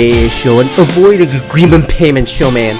[0.00, 2.78] show and avoid agreement payment show, man.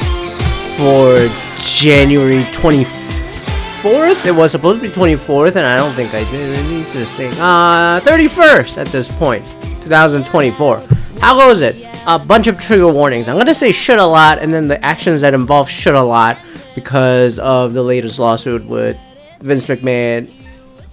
[0.78, 1.16] For
[1.58, 4.24] January 24th?
[4.24, 7.30] It was supposed to be 24th, and I don't think I did release this thing.
[7.32, 9.44] Uh, 31st at this point,
[9.82, 10.82] 2024.
[11.20, 11.86] How goes it?
[12.06, 13.28] A bunch of trigger warnings.
[13.28, 16.38] I'm gonna say shit a lot, and then the actions that involve shit a lot
[16.74, 18.96] because of the latest lawsuit with
[19.40, 20.30] Vince McMahon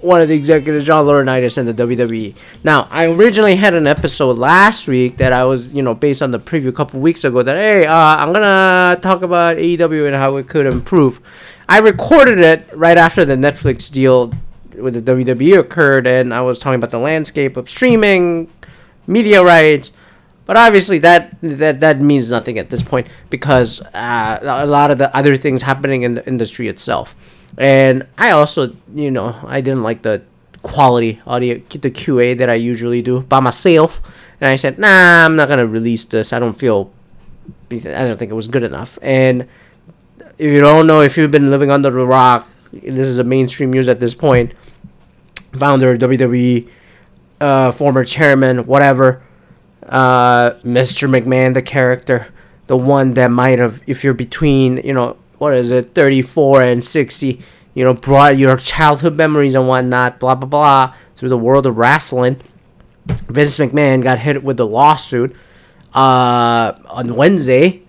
[0.01, 2.35] one of the executives, John Laurinaitis, in the WWE.
[2.63, 6.31] Now, I originally had an episode last week that I was, you know, based on
[6.31, 10.15] the preview a couple weeks ago that, hey, uh, I'm gonna talk about AEW and
[10.15, 11.19] how it could improve.
[11.67, 14.33] I recorded it right after the Netflix deal
[14.75, 18.49] with the WWE occurred, and I was talking about the landscape of streaming,
[19.07, 19.91] media rights.
[20.45, 24.97] But obviously, that that that means nothing at this point because uh, a lot of
[24.97, 27.15] the other things happening in the industry itself.
[27.57, 30.23] And I also, you know, I didn't like the
[30.61, 34.01] quality audio, the QA that I usually do by myself.
[34.39, 36.33] And I said, nah, I'm not gonna release this.
[36.33, 36.91] I don't feel,
[37.71, 38.99] I don't think it was good enough.
[39.01, 39.47] And
[40.37, 43.71] if you don't know, if you've been living under the rock, this is a mainstream
[43.71, 44.53] news at this point.
[45.53, 46.69] Founder of WWE,
[47.41, 49.23] uh, former chairman, whatever,
[49.87, 51.09] uh, Mr.
[51.09, 52.27] McMahon, the character,
[52.67, 56.85] the one that might have, if you're between, you know, what is it, 34 and
[56.85, 57.41] 60,
[57.73, 61.77] you know, brought your childhood memories and whatnot, blah, blah, blah, through the world of
[61.77, 62.41] wrestling.
[63.05, 65.35] Vince McMahon got hit with a lawsuit
[65.93, 67.83] uh, on Wednesday,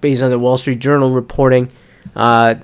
[0.00, 1.70] based on the Wall Street Journal reporting
[2.16, 2.54] uh,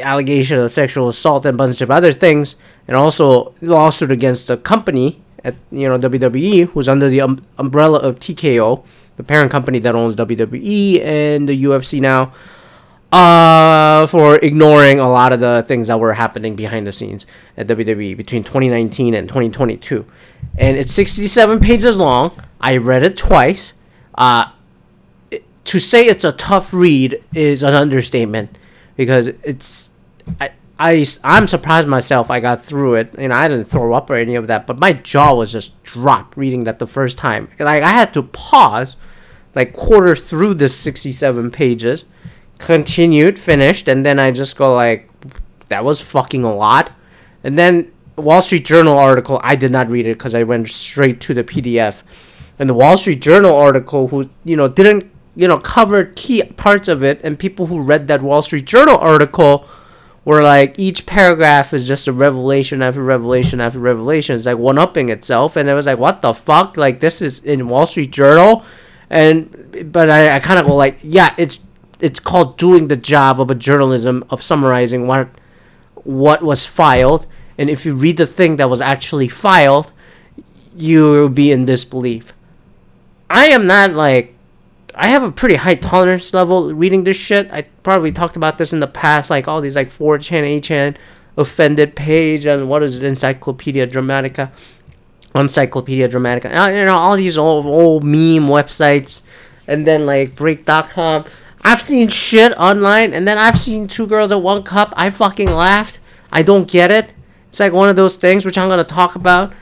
[0.00, 2.56] allegation of sexual assault and a bunch of other things,
[2.88, 7.98] and also lawsuit against a company at you know WWE, who's under the um, umbrella
[7.98, 8.84] of TKO,
[9.16, 12.32] the parent company that owns WWE and the UFC now
[13.12, 17.26] uh, for ignoring a lot of the things that were happening behind the scenes
[17.56, 20.04] at WWE between 2019 and 2022.
[20.58, 22.32] And it's 67 pages long.
[22.60, 23.74] I read it twice.
[24.14, 24.50] Uh,
[25.66, 28.58] to say it's a tough read is an understatement
[28.96, 29.90] because it's
[30.40, 34.14] I, I I'm surprised myself I got through it and I didn't throw up or
[34.14, 37.82] any of that but my jaw was just dropped reading that the first time like
[37.82, 38.96] I had to pause
[39.54, 42.06] like quarter through the 67 pages
[42.58, 45.10] continued, finished, and then I just go like,
[45.68, 46.92] that was fucking a lot.
[47.44, 51.20] And then Wall Street Journal article, I did not read it because I went straight
[51.22, 52.02] to the PDF.
[52.58, 56.88] And the Wall Street Journal article, who you know didn't you know cover key parts
[56.88, 59.68] of it, and people who read that Wall Street Journal article
[60.24, 64.34] were like each paragraph is just a revelation after revelation after revelation.
[64.34, 66.78] It's like one upping itself, and it was like, what the fuck?
[66.78, 68.64] Like this is in Wall Street Journal,
[69.10, 71.66] and but I, I kind of go like, yeah, it's
[72.00, 75.28] it's called doing the job of a journalism of summarizing what
[75.94, 77.26] what was filed.
[77.58, 79.92] And if you read the thing that was actually filed
[80.76, 82.32] you'll be in disbelief.
[83.30, 84.34] I am not like
[84.94, 87.48] i have a pretty high tolerance level reading this shit.
[87.50, 90.96] I probably talked about this in the past like all these like 4chan 8chan
[91.36, 94.50] offended page and what is it encyclopedia dramatica
[95.34, 96.46] encyclopedia dramatica.
[96.46, 99.22] Uh, you know all these old, old meme websites.
[99.68, 101.24] And then like break.com
[101.62, 104.92] I've seen shit online, and then I've seen two girls at one cup.
[104.96, 105.98] I fucking laughed.
[106.30, 107.12] I don't get it.
[107.48, 109.52] It's like one of those things which I'm gonna talk about,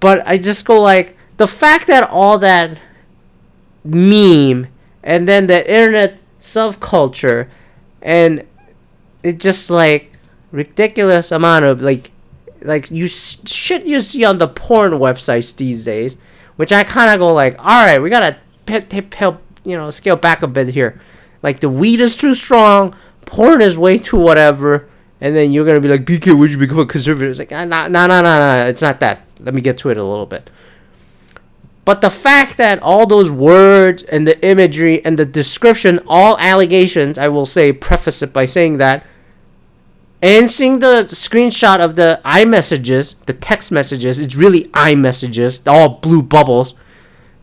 [0.00, 2.78] but I just go like the fact that all that
[3.84, 4.68] meme
[5.02, 7.50] and then the internet subculture
[8.00, 8.46] and
[9.22, 10.12] it just like
[10.52, 12.10] ridiculous amount of like
[12.62, 16.16] like you shit you see on the porn websites these days,
[16.56, 18.38] which I kind of go like, all right, we gotta
[19.14, 21.00] help you know scale back a bit here.
[21.44, 22.96] Like the weed is too strong,
[23.26, 24.88] porn is way too whatever,
[25.20, 27.28] and then you're gonna be like, BK, would you become a conservative?
[27.28, 29.28] It's like, no, no, no, no, it's not that.
[29.38, 30.48] Let me get to it a little bit.
[31.84, 37.18] But the fact that all those words and the imagery and the description, all allegations,
[37.18, 39.04] I will say, preface it by saying that,
[40.22, 46.22] and seeing the screenshot of the iMessages, the text messages, it's really iMessages, all blue
[46.22, 46.72] bubbles.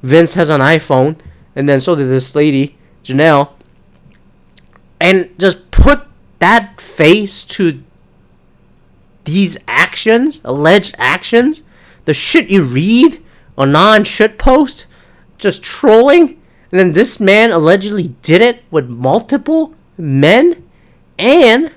[0.02, 1.20] Vince has an iPhone,
[1.56, 3.52] and then so did this lady, Janelle
[5.02, 6.04] and just put
[6.40, 7.84] that face to
[9.26, 11.64] these actions, alleged actions,
[12.06, 13.22] the shit you read
[13.58, 14.86] on non shit post,
[15.38, 16.40] just trolling,
[16.72, 20.64] and then this man allegedly did it with multiple men,
[21.18, 21.74] and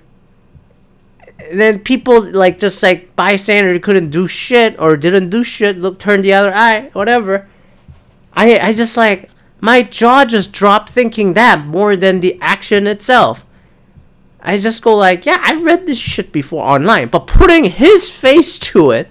[1.52, 6.20] then people like just like bystander couldn't do shit or didn't do shit, look turn
[6.20, 7.48] the other eye, whatever.
[8.34, 9.30] I I just like
[9.64, 13.46] my jaw just dropped thinking that more than the action itself.
[14.42, 18.58] I just go like, yeah, I read this shit before online, but putting his face
[18.58, 19.10] to it,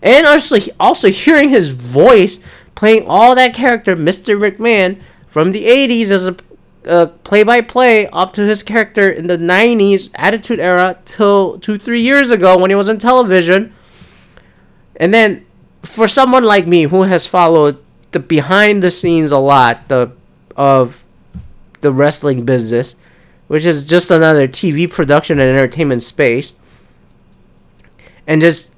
[0.00, 2.38] and also also hearing his voice
[2.76, 4.38] playing all that character, Mr.
[4.38, 6.30] McMahon, from the 80s as
[6.84, 12.30] a play-by-play up to his character in the 90s Attitude Era till two three years
[12.30, 13.74] ago when he was on television.
[14.94, 15.44] And then
[15.82, 20.12] for someone like me who has followed the behind the scenes a lot the
[20.56, 21.04] of
[21.80, 22.94] the wrestling business,
[23.46, 26.54] which is just another TV production and entertainment space,
[28.26, 28.74] and just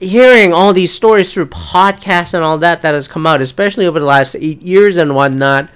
[0.00, 4.00] hearing all these stories through podcasts and all that that has come out, especially over
[4.00, 5.68] the last eight years and whatnot,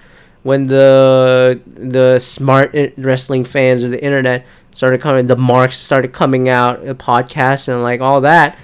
[0.42, 6.48] when the the smart wrestling fans of the internet started coming, the marks started coming
[6.48, 8.58] out, the podcasts and like all that.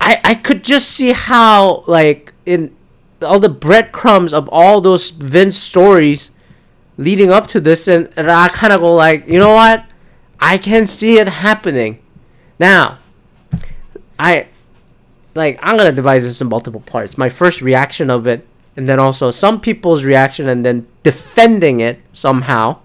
[0.00, 2.74] I I could just see how like in
[3.22, 6.30] all the breadcrumbs of all those Vince stories
[6.96, 9.84] leading up to this, and, and I kind of go like, you know what?
[10.40, 12.02] I can see it happening.
[12.58, 12.98] Now,
[14.18, 14.48] I
[15.34, 17.16] like I'm gonna divide this into multiple parts.
[17.16, 18.46] My first reaction of it
[18.78, 22.78] and then also some people's reaction and then defending it somehow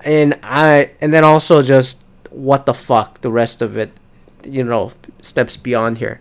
[0.00, 3.90] and i and then also just what the fuck the rest of it
[4.44, 6.20] you know steps beyond here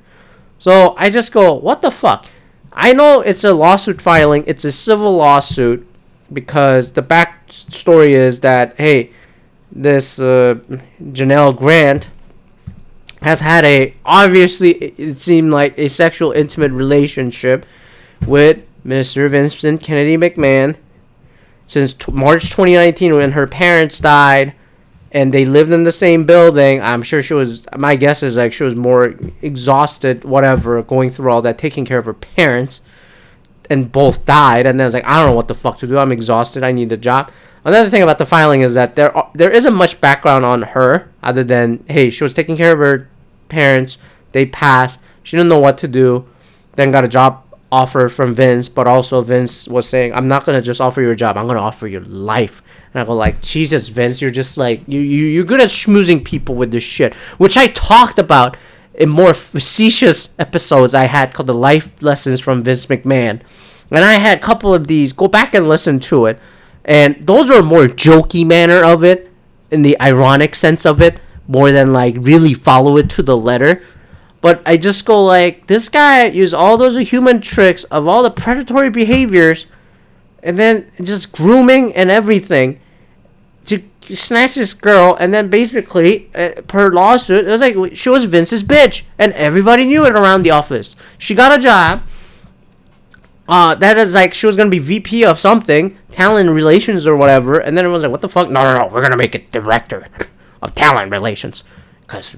[0.59, 2.25] so i just go what the fuck
[2.79, 5.85] i know it's a lawsuit filing it's a civil lawsuit
[6.31, 9.11] because the backstory is that hey
[9.71, 10.55] this uh,
[11.11, 12.09] janelle grant
[13.21, 17.65] has had a obviously it seemed like a sexual intimate relationship
[18.25, 19.29] with Mr.
[19.29, 20.75] Vincent Kennedy McMahon
[21.67, 24.53] since t- March 2019 when her parents died
[25.11, 26.81] and they lived in the same building.
[26.81, 31.31] I'm sure she was, my guess is like she was more exhausted, whatever, going through
[31.31, 32.81] all that, taking care of her parents,
[33.69, 34.65] and both died.
[34.65, 35.97] And then it's like, I don't know what the fuck to do.
[35.97, 36.63] I'm exhausted.
[36.63, 37.31] I need a job.
[37.65, 41.11] Another thing about the filing is that there are, there isn't much background on her
[41.21, 43.09] other than hey, she was taking care of her
[43.49, 43.97] parents.
[44.31, 44.99] They passed.
[45.23, 46.27] She didn't know what to do.
[46.75, 50.61] Then got a job offer from Vince, but also Vince was saying, "I'm not gonna
[50.61, 51.37] just offer you a job.
[51.37, 52.61] I'm gonna offer you life."
[52.93, 56.23] And I go like, "Jesus, Vince, you're just like you you you're good at schmoozing
[56.23, 58.57] people with this shit," which I talked about
[58.95, 63.39] in more facetious episodes I had called the life lessons from Vince McMahon,
[63.91, 65.13] and I had a couple of these.
[65.13, 66.39] Go back and listen to it,
[66.85, 69.29] and those are more jokey manner of it,
[69.69, 73.81] in the ironic sense of it, more than like really follow it to the letter
[74.41, 78.31] but I just go like, this guy used all those human tricks of all the
[78.31, 79.65] predatory behaviors,
[80.41, 82.79] and then just grooming and everything,
[83.65, 88.23] to snatch this girl, and then basically, uh, per lawsuit, it was like she was
[88.23, 90.95] Vince's bitch, and everybody knew it around the office.
[91.19, 92.01] She got a job.
[93.47, 97.59] Uh, that is like she was gonna be VP of something, talent relations or whatever,
[97.59, 98.49] and then it was like, what the fuck?
[98.49, 100.07] No, no, no, we're gonna make it director
[100.61, 101.63] of talent relations,
[102.01, 102.35] because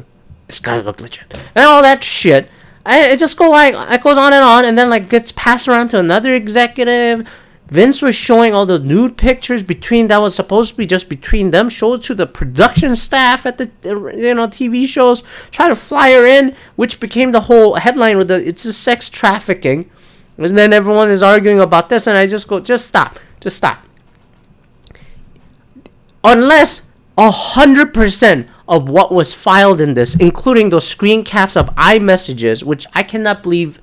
[0.52, 2.50] it's gotta look legit and all that shit.
[2.86, 5.90] It just go like it goes on and on, and then like gets passed around
[5.90, 7.26] to another executive.
[7.68, 11.52] Vince was showing all the nude pictures between that was supposed to be just between
[11.52, 11.70] them.
[11.70, 15.24] Showed to the production staff at the you know TV shows.
[15.52, 19.10] Try to fly her in, which became the whole headline with the it's a sex
[19.10, 19.90] trafficking,
[20.38, 23.88] and then everyone is arguing about this, and I just go just stop, just stop.
[26.26, 31.68] Unless a hundred percent of what was filed in this, including those screen caps of
[31.76, 33.80] iMessages, which I cannot believe.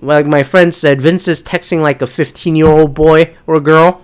[0.00, 4.02] Like my friend said, Vince is texting like a 15 year old boy or girl,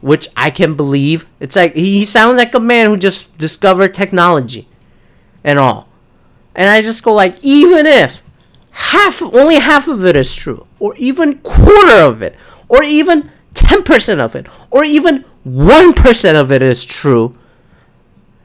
[0.00, 1.26] which I can believe.
[1.40, 4.68] It's like he sounds like a man who just discovered technology
[5.42, 5.88] and all.
[6.54, 8.22] And I just go like, even if
[8.72, 12.36] half, only half of it is true, or even quarter of it,
[12.68, 17.38] or even 10% of it, or even 1% of it is true,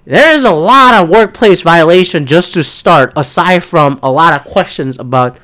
[0.08, 4.46] there is a lot of workplace violation just to start, aside from a lot of
[4.46, 5.38] questions about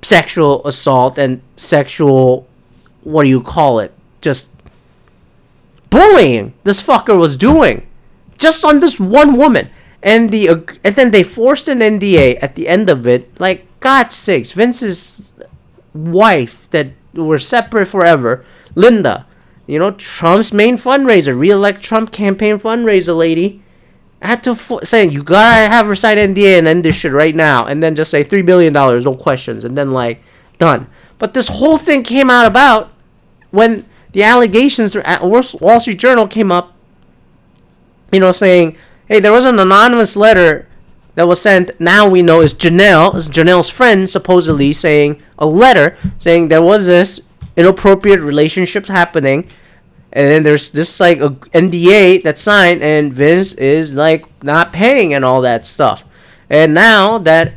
[0.00, 2.48] sexual assault and sexual,
[3.02, 3.92] what do you call it?
[4.22, 4.48] Just
[5.90, 7.86] bullying this fucker was doing
[8.38, 9.68] just on this one woman.
[10.02, 10.48] And the
[10.84, 13.38] and then they forced an NDA at the end of it.
[13.38, 15.34] Like God's sakes, Vince's
[15.92, 19.26] wife that were separate forever, Linda,
[19.68, 23.62] you know, Trump's main fundraiser, re-elect Trump campaign fundraiser lady,
[24.22, 27.36] had to fo- say you gotta have her sign NDA and end this shit right
[27.36, 30.22] now, and then just say three billion dollars, no questions, and then like
[30.56, 30.88] done.
[31.18, 32.90] But this whole thing came out about
[33.50, 36.74] when the allegations at Wall Street Journal came up.
[38.10, 40.66] You know, saying, hey, there was an anonymous letter
[41.14, 41.78] that was sent.
[41.78, 46.86] Now we know is Janelle, is Janelle's friend, supposedly saying a letter saying there was
[46.86, 47.20] this
[47.58, 49.48] inappropriate relationships happening
[50.12, 55.12] and then there's this like a NDA that's signed, and Vince is like not paying
[55.12, 56.04] and all that stuff.
[56.48, 57.54] And now that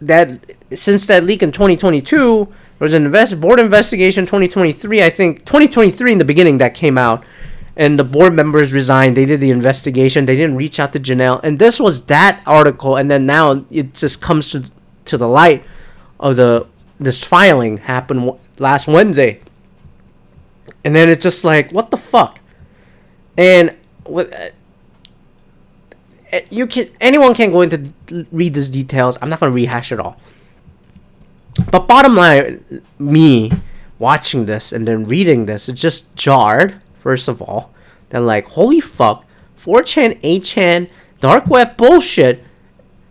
[0.00, 5.02] that since that leak in 2022, there was an invest board investigation 2023.
[5.02, 7.24] I think 2023 in the beginning that came out,
[7.76, 9.16] and the board members resigned.
[9.16, 10.26] They did the investigation.
[10.26, 12.96] They didn't reach out to Janelle, and this was that article.
[12.96, 14.68] And then now it just comes to
[15.04, 15.62] to the light
[16.18, 16.66] of the
[16.98, 19.40] this filing happened last Wednesday,
[20.84, 22.40] and then it's just like what the fuck,
[23.36, 23.74] and
[24.06, 24.50] with uh,
[26.50, 27.92] you can anyone can go into
[28.32, 29.16] read these details.
[29.20, 30.18] I'm not gonna rehash it all.
[31.70, 33.50] But bottom line, me
[33.98, 36.80] watching this and then reading this, it just jarred.
[36.94, 37.72] First of all,
[38.10, 39.24] then like holy fuck,
[39.58, 40.88] 4chan, 8chan,
[41.20, 42.42] dark web bullshit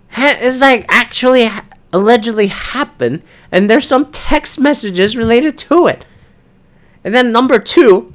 [0.09, 3.21] ha- is like actually ha- allegedly happened,
[3.51, 6.05] and there's some text messages related to it.
[7.03, 8.13] And then number two,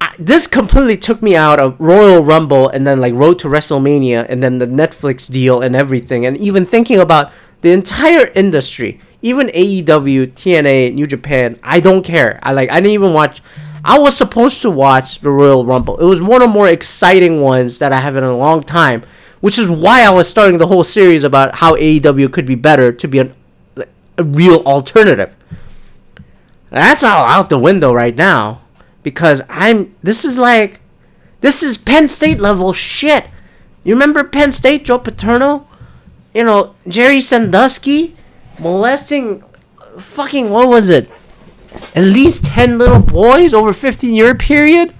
[0.00, 4.26] I, this completely took me out of Royal Rumble and then like Road to WrestleMania
[4.28, 9.46] and then the Netflix deal and everything, and even thinking about the entire industry, even
[9.48, 11.58] AEW, TNA, New Japan.
[11.62, 12.40] I don't care.
[12.42, 12.70] I like.
[12.70, 13.40] I didn't even watch.
[13.84, 15.98] I was supposed to watch the Royal Rumble.
[15.98, 19.02] It was one of the more exciting ones that I have in a long time,
[19.42, 22.92] which is why I was starting the whole series about how AEW could be better
[22.92, 23.34] to be a,
[24.16, 25.34] a real alternative.
[26.70, 28.62] That's all out the window right now
[29.02, 29.94] because I'm.
[30.00, 30.80] This is like,
[31.40, 33.26] this is Penn State level shit.
[33.82, 35.66] You remember Penn State, Joe Paterno?
[36.32, 38.14] You know, Jerry Sandusky
[38.60, 39.42] molesting
[39.98, 41.10] fucking, what was it?
[41.96, 44.94] At least 10 little boys over 15 year period?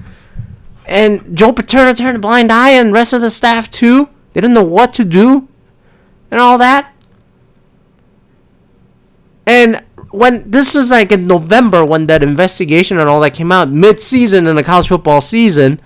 [0.85, 4.09] And Joe Paterno turned a blind eye and rest of the staff too?
[4.33, 5.49] They didn't know what to do?
[6.31, 6.93] And all that?
[9.47, 13.71] And when this was like in November when that investigation and all that came out
[13.71, 15.81] mid season in the college football season,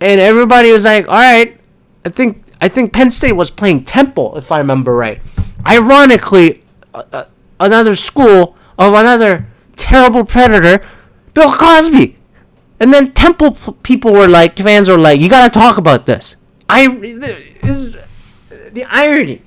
[0.00, 1.58] and everybody was like, "All right,
[2.04, 5.20] I think I think Penn State was playing Temple if I remember right."
[5.66, 6.62] Ironically,
[6.94, 7.24] uh,
[7.58, 10.86] another school of another terrible predator,
[11.34, 12.16] Bill Cosby,
[12.78, 16.06] and then Temple p- people were like, fans were like, "You got to talk about
[16.06, 16.36] this."
[16.68, 17.96] I is
[18.72, 19.42] the irony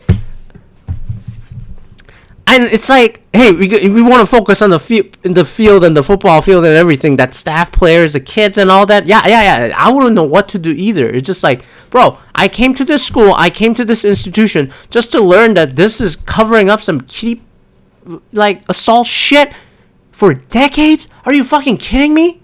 [2.49, 5.83] and it's like, hey, we, we want to focus on the field, in the field
[5.83, 7.15] and the football field and everything.
[7.15, 9.05] That staff players, the kids, and all that.
[9.05, 9.75] Yeah, yeah, yeah.
[9.77, 11.07] I wouldn't know what to do either.
[11.07, 15.11] It's just like, bro, I came to this school, I came to this institution just
[15.11, 17.43] to learn that this is covering up some cheap,
[18.33, 19.53] like assault shit
[20.11, 21.07] for decades.
[21.25, 22.41] Are you fucking kidding me?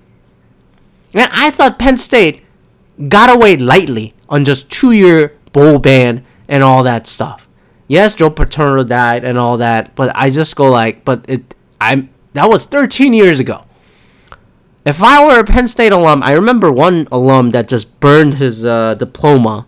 [1.15, 2.43] And I thought Penn State
[3.09, 7.45] got away lightly on just two year bowl ban and all that stuff
[7.87, 12.09] yes, Joe Paterno died and all that, but I just go like, but it, I'm
[12.33, 13.65] that was 13 years ago.
[14.85, 18.65] If I were a Penn State alum, I remember one alum that just burned his
[18.65, 19.65] uh, diploma,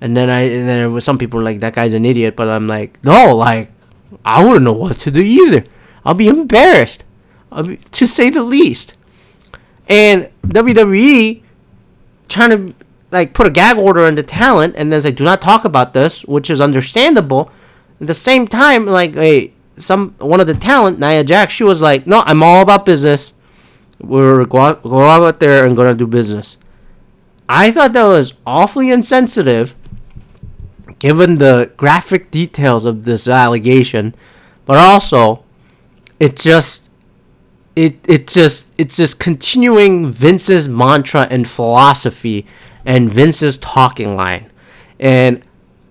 [0.00, 2.48] and then I and then there was some people like that guy's an idiot, but
[2.48, 3.70] I'm like, no, like
[4.24, 5.64] I wouldn't know what to do either.
[6.04, 7.04] I'll be embarrassed,
[7.50, 8.94] I'll be, to say the least.
[9.88, 11.42] And WWE
[12.28, 12.74] trying to
[13.10, 15.94] like put a gag order on the talent and then say do not talk about
[15.94, 17.50] this, which is understandable.
[18.00, 21.80] At the same time, like hey, some one of the talent, Nia Jax, she was
[21.80, 23.32] like, no, I'm all about business.
[24.00, 26.58] We're go go out there and gonna do business.
[27.48, 29.74] I thought that was awfully insensitive,
[30.98, 34.14] given the graphic details of this allegation,
[34.66, 35.44] but also,
[36.20, 36.88] it just
[37.74, 42.44] it it just it's just continuing Vince's mantra and philosophy
[42.88, 44.50] and Vince's talking line.
[44.98, 45.42] And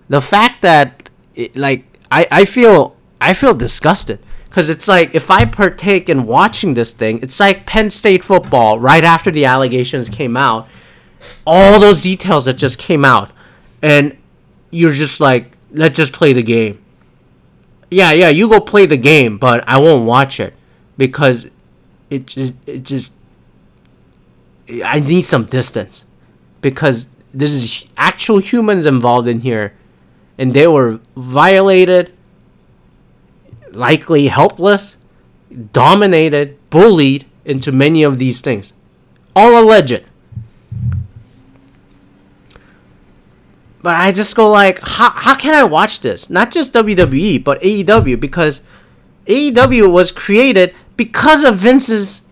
[0.08, 4.18] the fact that it, like I, I feel I feel disgusted.
[4.48, 8.80] Because it's like if I partake in watching this thing, it's like Penn State football
[8.80, 10.66] right after the allegations came out,
[11.46, 13.30] all those details that just came out,
[13.82, 14.16] and
[14.70, 16.82] you're just like, let's just play the game.
[17.90, 20.54] Yeah, yeah, you go play the game, but I won't watch it.
[20.96, 21.46] Because
[22.10, 23.12] it just it just
[24.84, 26.04] I need some distance
[26.60, 29.74] because this is actual humans involved in here
[30.36, 32.12] and they were violated
[33.72, 34.96] likely helpless
[35.72, 38.72] dominated bullied into many of these things.
[39.34, 40.04] All alleged.
[43.80, 46.28] But i just go like how, how can i watch this?
[46.28, 48.62] Not just wwe but aew because
[49.26, 52.22] aew was created because of vince's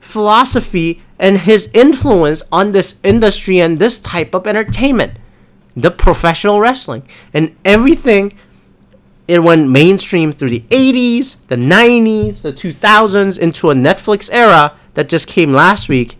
[0.00, 5.12] philosophy and his influence on this industry and this type of entertainment
[5.74, 8.34] the professional wrestling and everything.
[9.28, 15.08] It went mainstream through the 80s the 90s the 2000s into a netflix era that
[15.08, 16.18] just came last week.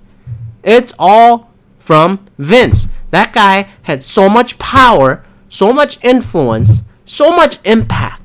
[0.62, 2.88] It's all from vince.
[3.10, 8.22] That guy had so much power so much influence so much impact.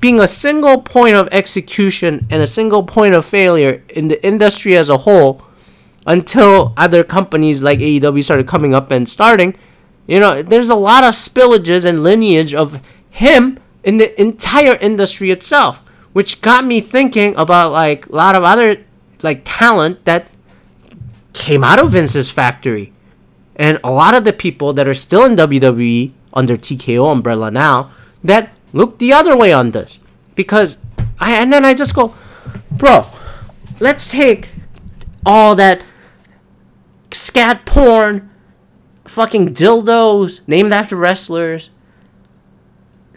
[0.00, 4.76] Being a single point of execution and a single point of failure in the industry
[4.76, 5.42] as a whole
[6.06, 9.56] until other companies like AEW started coming up and starting.
[10.06, 12.80] You know, there's a lot of spillages and lineage of
[13.10, 15.78] him in the entire industry itself,
[16.12, 18.84] which got me thinking about like a lot of other
[19.22, 20.30] like talent that
[21.32, 22.92] came out of Vince's factory.
[23.56, 27.92] And a lot of the people that are still in WWE under TKO umbrella now
[28.24, 29.98] that look the other way on this.
[30.34, 30.78] Because
[31.18, 32.14] I and then I just go,
[32.70, 33.06] bro,
[33.78, 34.50] let's take
[35.26, 35.84] all that
[37.12, 38.30] scat porn,
[39.04, 41.70] fucking dildos named after wrestlers,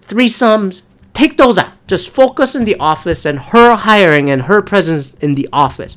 [0.02, 0.82] threesomes,
[1.14, 1.72] take those out.
[1.88, 5.96] Just focus in the office and her hiring and her presence in the office.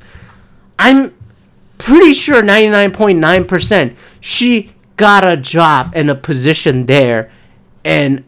[0.79, 1.15] I'm
[1.79, 7.31] pretty sure 99.9% she got a job and a position there
[7.85, 8.25] and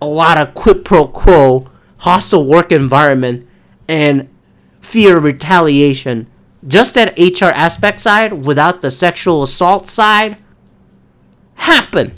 [0.00, 3.46] a lot of quid pro quo, hostile work environment,
[3.88, 4.28] and
[4.80, 6.28] fear of retaliation.
[6.66, 10.38] Just that HR aspect side, without the sexual assault side,
[11.54, 12.16] happen.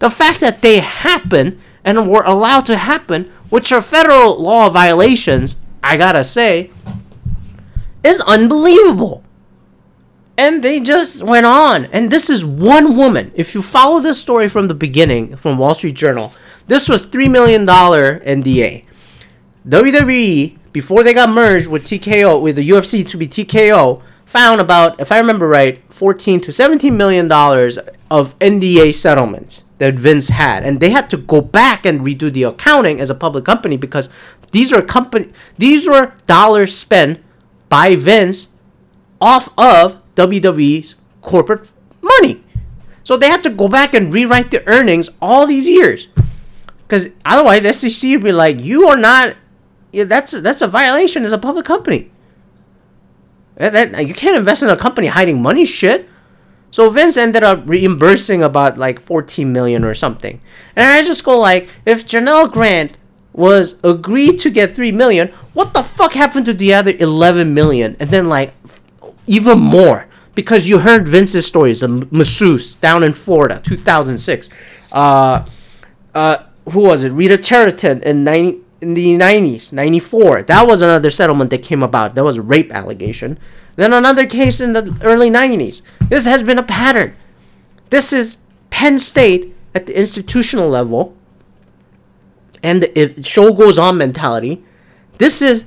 [0.00, 5.56] The fact that they happen and were allowed to happen, which are federal law violations,
[5.82, 6.70] I gotta say,
[8.02, 9.22] is unbelievable.
[10.36, 11.84] And they just went on.
[11.86, 13.30] And this is one woman.
[13.34, 16.32] If you follow this story from the beginning, from Wall Street Journal,
[16.66, 18.84] this was $3 million NDA.
[19.68, 25.00] WWE, before they got merged with TKO, with the UFC to be TKO, found about,
[25.00, 27.78] if I remember right, 14 to 17 million dollars
[28.10, 32.42] of NDA settlements that Vince had, and they had to go back and redo the
[32.42, 34.08] accounting as a public company because
[34.50, 37.22] these are company, these were dollars spent
[37.68, 38.48] by Vince
[39.20, 41.70] off of WWE's corporate
[42.02, 42.42] money.
[43.04, 46.08] So they had to go back and rewrite the earnings all these years.
[46.82, 49.36] Because otherwise, SEC would be like, you are not,
[49.94, 52.10] yeah, that's, that's a violation as a public company.
[53.56, 56.08] That, you can't invest in a company hiding money shit.
[56.70, 60.40] So Vince ended up reimbursing about like 14 million or something.
[60.74, 62.98] And I just go like, if Janelle Grant
[63.32, 67.96] was agreed to get 3 million, what the fuck happened to the other 11 million?
[68.00, 68.54] And then like
[69.28, 74.48] even more because you heard Vince's stories, a masseuse down in Florida, 2006.
[74.90, 75.46] Uh,
[76.14, 76.38] uh,
[76.70, 77.12] who was it?
[77.12, 80.42] Rita Chatterton in 90, in the 90s, 94.
[80.42, 82.14] That was another settlement that came about.
[82.14, 83.38] That was a rape allegation.
[83.76, 85.82] Then another case in the early 90s.
[86.08, 87.16] This has been a pattern.
[87.88, 88.38] This is
[88.70, 91.16] Penn State at the institutional level
[92.62, 94.64] and the show goes on mentality.
[95.18, 95.66] This is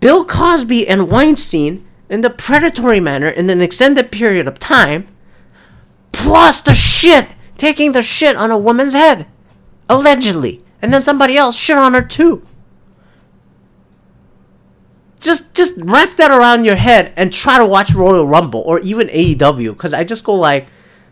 [0.00, 5.06] Bill Cosby and Weinstein in the predatory manner in an extended period of time,
[6.10, 9.26] plus the shit, taking the shit on a woman's head,
[9.88, 12.46] allegedly, and then somebody else shit on her too.
[15.20, 19.08] Just just wrap that around your head and try to watch Royal Rumble or even
[19.08, 20.66] AEW, because I just go like,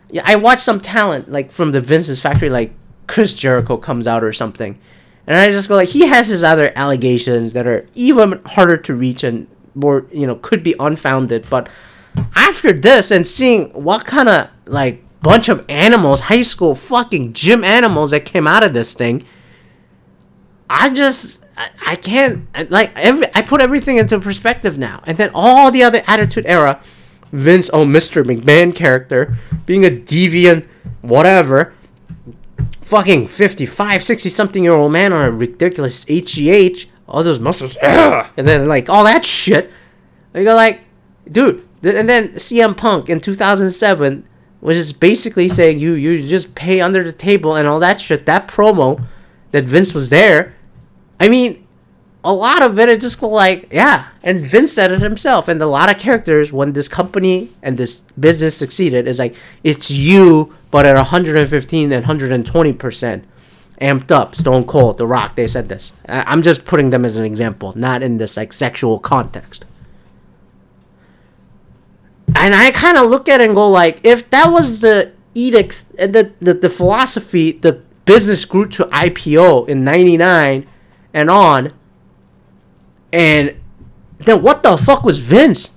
[0.09, 2.73] yeah, I watch some talent like from the Vince's factory, like
[3.07, 4.79] Chris Jericho comes out or something.
[5.27, 8.95] And I just go like he has his other allegations that are even harder to
[8.95, 11.69] reach and more you know could be unfounded but
[12.35, 17.63] after this and seeing what kind of like bunch of animals high school fucking gym
[17.63, 19.23] animals that came out of this thing
[20.69, 25.31] i just i, I can't like every i put everything into perspective now and then
[25.33, 26.81] all the other attitude era
[27.31, 30.67] vince oh mr mcmahon character being a deviant
[31.01, 31.73] whatever
[32.81, 38.47] fucking 55 60 something year old man on a ridiculous hgh all those muscles, and
[38.47, 39.71] then like all that shit.
[40.33, 40.81] And you go like,
[41.29, 44.27] dude, and then CM Punk in 2007
[44.61, 48.25] was just basically saying you you just pay under the table and all that shit.
[48.25, 49.05] That promo
[49.51, 50.55] that Vince was there.
[51.19, 51.67] I mean,
[52.23, 54.09] a lot of it is just like, yeah.
[54.23, 55.47] And Vince said it himself.
[55.47, 59.89] And a lot of characters, when this company and this business succeeded, is like, it's
[59.89, 63.25] you, but at 115 and 120 percent
[63.81, 64.35] amped up.
[64.35, 65.93] Stone Cold, The Rock, they said this.
[66.07, 69.65] I'm just putting them as an example, not in this like sexual context.
[72.35, 75.85] And I kind of look at it and go like, if that was the edict,
[75.97, 80.67] the, the the philosophy, the business grew to IPO in '99
[81.13, 81.73] and on,
[83.11, 83.55] and
[84.17, 85.71] then what the fuck was Vince?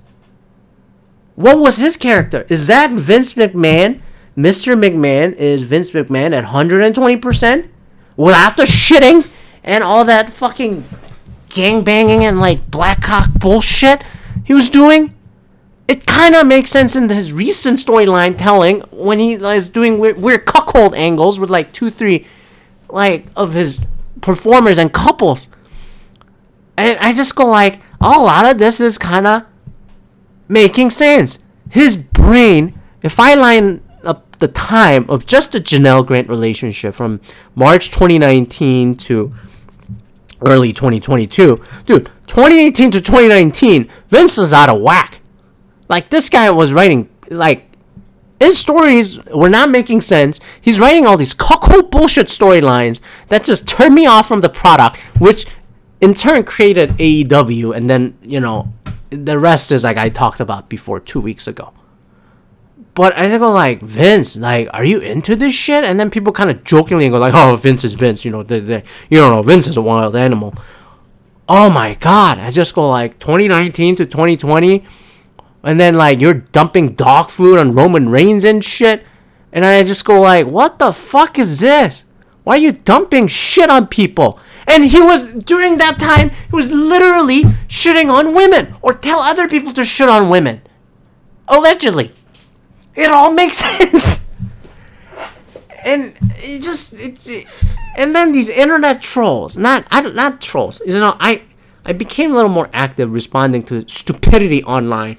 [1.35, 2.45] What was his character?
[2.49, 4.01] Is that Vince McMahon?
[4.37, 4.77] Mr.
[4.77, 7.69] McMahon is Vince McMahon at 120%?
[8.15, 9.27] without the shitting
[9.63, 10.83] and all that fucking
[11.49, 14.03] gang banging and like black cock bullshit
[14.43, 15.15] he was doing.
[15.87, 20.17] It kind of makes sense in his recent storyline telling when he is doing weird,
[20.17, 22.25] weird cuckold angles with like two, three,
[22.89, 23.85] like of his
[24.23, 25.49] performers and couples.
[26.77, 29.43] And I just go like, a lot of this is kind of
[30.47, 31.37] making sense.
[31.69, 37.21] His brain, if I line up the time of just the Janelle Grant relationship from
[37.53, 39.31] March 2019 to
[40.41, 45.19] early 2022, dude, 2018 to 2019, Vince was out of whack.
[45.89, 47.72] Like this guy was writing like
[48.43, 50.39] his stories were not making sense.
[50.59, 54.97] He's writing all these cuckold bullshit storylines that just turned me off from the product,
[55.19, 55.45] which
[56.01, 58.73] in turn created AEW, and then you know
[59.09, 61.73] the rest is like I talked about before two weeks ago.
[62.95, 65.83] But I go like Vince, like, are you into this shit?
[65.83, 68.59] And then people kind of jokingly go like, "Oh, Vince is Vince," you know, they,
[68.59, 70.53] they, you don't know, Vince is a wild animal.
[71.49, 72.37] Oh my god!
[72.37, 74.85] I just go like 2019 to 2020,
[75.63, 79.05] and then like you're dumping dog food on Roman Reigns and shit,
[79.51, 82.05] and I just go like, "What the fuck is this?
[82.43, 86.71] Why are you dumping shit on people?" And he was during that time, he was
[86.71, 90.61] literally shitting on women or tell other people to shit on women,
[91.47, 92.11] allegedly.
[92.95, 94.25] It all makes sense.
[95.85, 97.47] And it just it, it,
[97.95, 100.81] and then these internet trolls, not I not trolls.
[100.85, 101.41] You know, I
[101.85, 105.17] I became a little more active responding to stupidity online.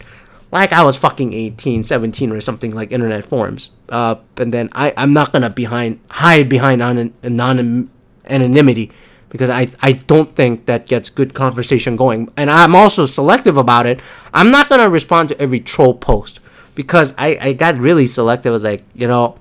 [0.55, 3.71] Like I was fucking 18, 17 or something like internet forums.
[3.89, 7.91] Uh, and then I, I'm not gonna behind hide behind anon, anon,
[8.25, 8.93] anonymity
[9.31, 12.31] because I, I don't think that gets good conversation going.
[12.37, 13.99] And I'm also selective about it.
[14.33, 16.39] I'm not gonna respond to every troll post
[16.77, 18.51] because I, I got really selective.
[18.51, 19.41] I was like, you know,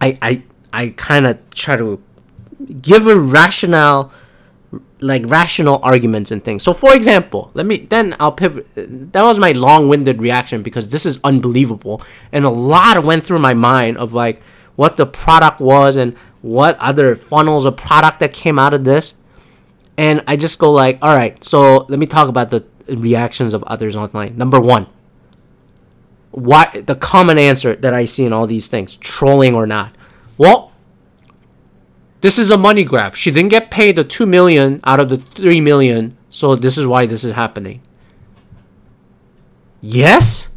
[0.00, 0.42] I I
[0.72, 2.00] I kind of try to
[2.80, 4.12] give a rationale,
[5.00, 6.62] like rational arguments and things.
[6.62, 8.66] So, for example, let me then I'll pivot.
[8.74, 13.54] That was my long-winded reaction because this is unbelievable, and a lot went through my
[13.54, 14.42] mind of like
[14.76, 19.14] what the product was and what other funnels of product that came out of this.
[19.98, 23.62] And I just go like, all right, so let me talk about the reactions of
[23.64, 24.36] others online.
[24.36, 24.86] Number one,
[26.30, 29.96] why the common answer that I see in all these things, trolling or not.
[30.36, 30.72] Well,
[32.26, 33.14] this is a money grab.
[33.14, 36.84] She didn't get paid the two million out of the three million, so this is
[36.84, 37.82] why this is happening.
[39.80, 40.48] Yes,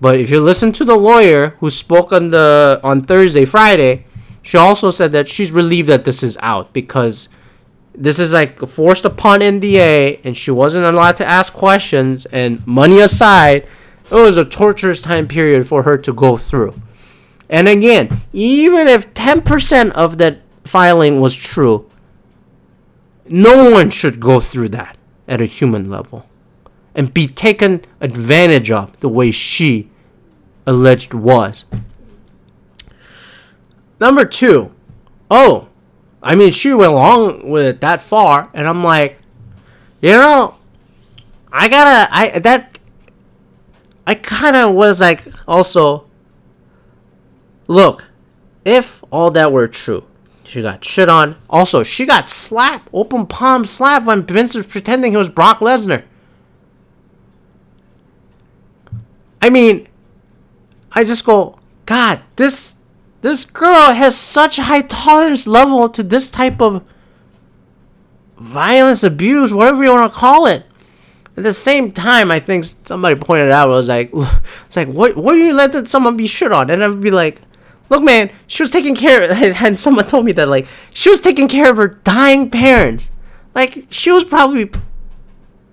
[0.00, 4.06] but if you listen to the lawyer who spoke on the on Thursday, Friday,
[4.40, 7.28] she also said that she's relieved that this is out because
[7.94, 12.98] this is like forced upon NDA and she wasn't allowed to ask questions and money
[12.98, 13.66] aside
[14.10, 16.80] it was a torturous time period for her to go through.
[17.50, 21.88] And again, even if 10% of that filing was true,
[23.26, 24.96] no one should go through that
[25.28, 26.26] at a human level
[26.94, 29.90] and be taken advantage of the way she
[30.66, 31.64] alleged was.
[34.00, 34.72] Number two,
[35.30, 35.68] oh,
[36.22, 39.18] I mean, she went along with it that far, and I'm like,
[40.00, 40.56] you know,
[41.52, 42.78] I gotta, I that
[44.06, 46.06] I kind of was like, also,
[47.68, 48.06] look,
[48.64, 50.04] if all that were true,
[50.50, 51.38] she got shit on.
[51.48, 56.02] Also, she got slapped, open palm slap when Vince was pretending he was Brock Lesnar.
[59.40, 59.86] I mean,
[60.90, 62.74] I just go, God, this
[63.20, 66.82] this girl has such a high tolerance level to this type of
[68.36, 70.64] violence, abuse, whatever you want to call it.
[71.36, 74.10] At the same time, I think somebody pointed out, I was like,
[74.66, 76.70] it's like, what, what are you letting someone be shit on?
[76.70, 77.40] And I would be like,
[77.90, 79.30] look, man, she was taking care of,
[79.62, 83.10] and someone told me that, like, she was taking care of her dying parents.
[83.54, 84.70] Like, she was probably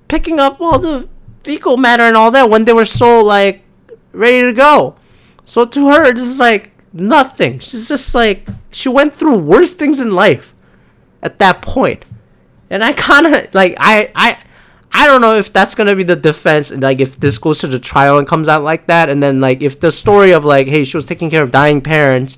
[0.10, 1.08] picking up all the
[1.44, 3.64] fecal matter and all that when they were so, like,
[4.12, 4.98] ready to go.
[5.46, 7.60] So to her, this is like nothing.
[7.60, 10.54] She's just like, she went through worse things in life
[11.22, 12.04] at that point.
[12.70, 14.40] And I kind of, like, I, I,
[14.92, 17.68] I don't know if that's gonna be the defense, and like if this goes to
[17.68, 20.68] the trial and comes out like that, and then like if the story of like,
[20.68, 22.38] hey, she was taking care of dying parents,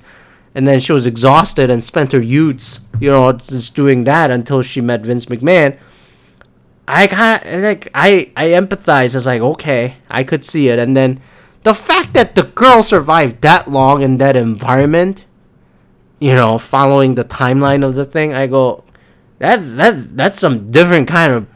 [0.55, 4.61] and then she was exhausted and spent her youths, you know, just doing that until
[4.61, 5.79] she met Vince McMahon.
[6.87, 9.15] I kind like I I empathize.
[9.15, 11.21] As like, okay, I could see it, and then
[11.63, 15.25] the fact that the girl survived that long in that environment,
[16.19, 18.83] you know, following the timeline of the thing, I go,
[19.37, 21.47] that's that's that's some different kind of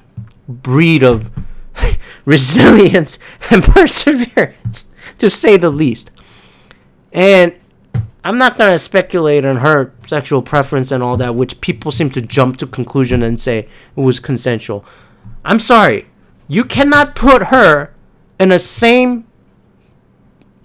[0.48, 1.32] breed of
[2.26, 3.20] resilience
[3.52, 6.12] and perseverance, to say the least.
[7.12, 7.56] And
[8.24, 12.22] I'm not gonna speculate on her sexual preference and all that, which people seem to
[12.22, 14.86] jump to conclusion and say it was consensual.
[15.44, 16.08] I'm sorry,
[16.48, 17.94] you cannot put her
[18.40, 19.28] in the same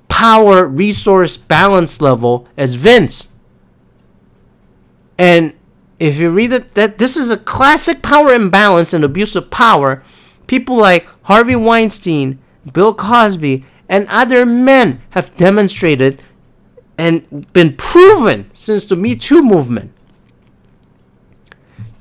[0.08, 3.28] power resource balance level as Vince.
[5.16, 5.54] And
[5.98, 10.02] if you read it, that this is a classic power imbalance and abuse of power.
[10.46, 12.38] People like Harvey Weinstein,
[12.72, 16.22] Bill Cosby, and other men have demonstrated
[16.96, 19.92] and been proven since the Me Too movement.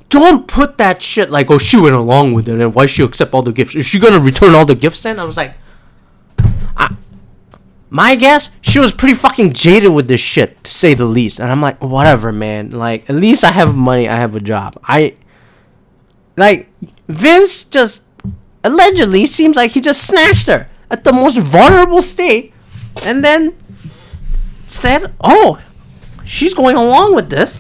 [0.10, 3.34] Don't put that shit like, oh, she went along with it, and why she accept
[3.34, 3.76] all the gifts?
[3.76, 5.20] Is she gonna return all the gifts then?
[5.20, 5.56] I was like,
[6.78, 6.96] I,
[7.90, 11.40] my guess, she was pretty fucking jaded with this shit, to say the least.
[11.40, 12.72] And I'm like, whatever, man.
[12.72, 14.80] Like, at least I have money, I have a job.
[14.84, 15.16] I,
[16.36, 16.70] like,
[17.08, 18.02] Vince just
[18.64, 22.54] allegedly seems like he just snatched her at the most vulnerable state,
[23.04, 23.56] and then
[24.66, 25.60] said, "Oh,
[26.26, 27.60] she's going along with this."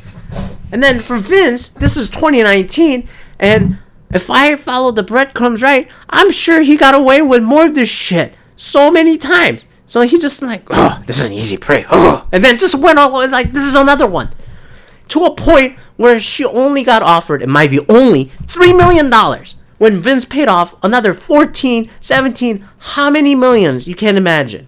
[0.71, 3.07] And then for Vince, this is 2019,
[3.39, 3.77] and
[4.11, 7.89] if I follow the breadcrumbs right, I'm sure he got away with more of this
[7.89, 9.61] shit so many times.
[9.87, 11.85] So he just like, oh, this is an easy prey.
[11.89, 12.27] Oh.
[12.31, 14.29] And then just went all like, this is another one.
[15.09, 19.09] To a point where she only got offered, it might be only $3 million.
[19.79, 24.67] When Vince paid off another 14, 17, how many millions you can't imagine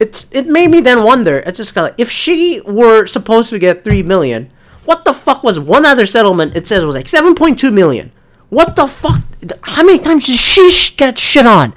[0.00, 1.38] it's it made me then wonder.
[1.46, 4.50] It's just kind of like if she were supposed to get three million,
[4.84, 6.56] what the fuck was one other settlement?
[6.56, 8.12] It says was like seven point two million.
[8.48, 9.22] What the fuck?
[9.62, 11.74] How many times did she get shit on?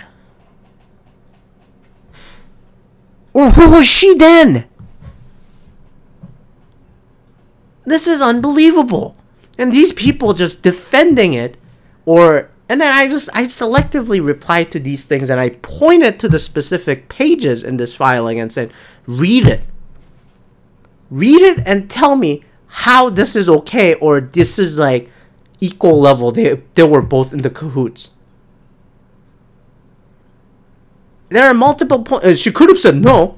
[3.37, 4.65] Or who was she then?
[7.85, 9.15] This is unbelievable.
[9.59, 11.55] And these people just defending it
[12.03, 16.27] or and then I just I selectively replied to these things and I pointed to
[16.27, 18.73] the specific pages in this filing and said,
[19.05, 19.61] read it.
[21.11, 25.11] Read it and tell me how this is okay or this is like
[25.61, 26.31] equal level.
[26.31, 28.15] They they were both in the cahoots.
[31.29, 32.25] There are multiple points.
[32.25, 33.37] Uh, she could have said no.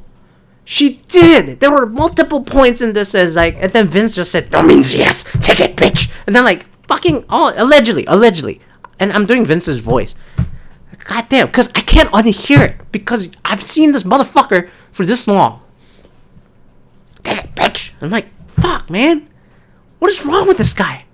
[0.64, 1.60] She did.
[1.60, 4.94] There were multiple points in this as like, and then Vince just said, "That means
[4.94, 5.26] yes.
[5.42, 8.62] Take it, bitch." And then like, fucking, oh, allegedly, allegedly,
[9.00, 10.14] and I'm doing Vince's voice.
[11.06, 15.62] God damn, because I can't unhear it because I've seen this motherfucker for this long.
[17.24, 17.94] Take it, bitch.
[18.00, 19.28] I'm like, fuck, man.
[19.98, 21.06] What is wrong with this guy?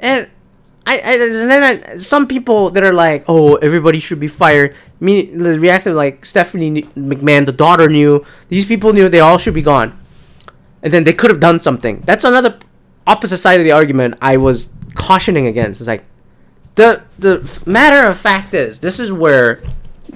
[0.00, 0.30] And
[1.04, 4.74] and then I, some people that are like, oh, everybody should be fired.
[5.00, 8.24] Me the reacted like Stephanie McMahon, the daughter knew.
[8.48, 9.98] These people knew they all should be gone,
[10.82, 12.00] and then they could have done something.
[12.00, 12.58] That's another
[13.06, 15.80] opposite side of the argument I was cautioning against.
[15.80, 16.04] It's like
[16.74, 19.62] the the matter of fact is this is where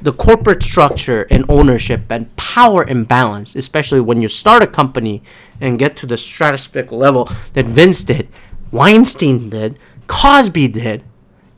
[0.03, 5.23] the corporate structure and ownership and power imbalance, especially when you start a company
[5.61, 8.29] and get to the stratospheric level that Vince did,
[8.71, 11.05] Weinstein did, Cosby did,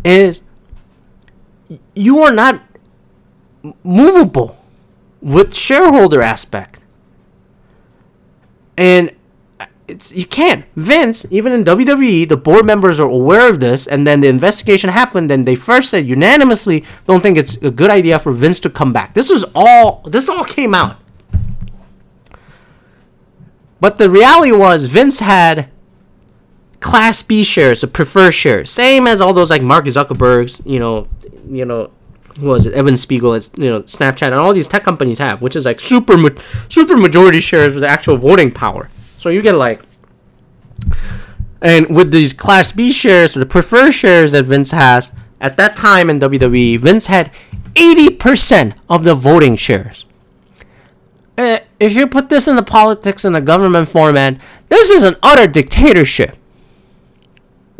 [0.04, 0.42] is
[1.94, 2.62] you are not
[3.82, 4.58] movable
[5.22, 6.80] with shareholder aspect.
[8.76, 9.12] And
[10.08, 10.64] you can't.
[10.76, 14.90] Vince, even in WWE, the board members are aware of this, and then the investigation
[14.90, 18.70] happened, and they first said unanimously don't think it's a good idea for Vince to
[18.70, 19.14] come back.
[19.14, 20.02] This is all.
[20.06, 20.96] This all came out.
[23.80, 25.70] But the reality was Vince had
[26.80, 31.08] Class B shares, the preferred shares, same as all those like Mark Zuckerberg's, you know,
[31.48, 31.90] you know,
[32.38, 32.72] who was it?
[32.72, 35.78] Evan Spiegel, it's you know Snapchat, and all these tech companies have, which is like
[35.78, 36.16] super
[36.68, 38.88] super majority shares with actual voting power.
[39.16, 39.82] So you get like,
[41.60, 46.10] and with these Class B shares, the preferred shares that Vince has at that time
[46.10, 47.32] in WWE, Vince had
[47.74, 50.04] 80% of the voting shares.
[51.38, 54.38] Uh, if you put this in the politics and the government format,
[54.68, 56.36] this is an utter dictatorship,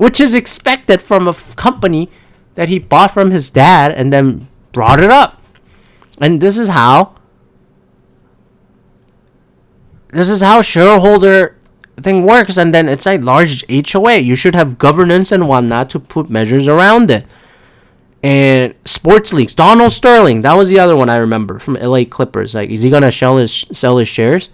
[0.00, 2.08] which is expected from a f- company
[2.54, 5.42] that he bought from his dad and then brought it up.
[6.16, 7.16] And this is how
[10.08, 11.58] this is how shareholder
[11.98, 14.16] thing works and then it's a large HOA.
[14.16, 17.26] You should have governance and whatnot to put measures around it.
[18.22, 22.54] And sports leagues, Donald Sterling, that was the other one I remember from LA Clippers.
[22.54, 24.48] Like, is he gonna sell his sell his shares?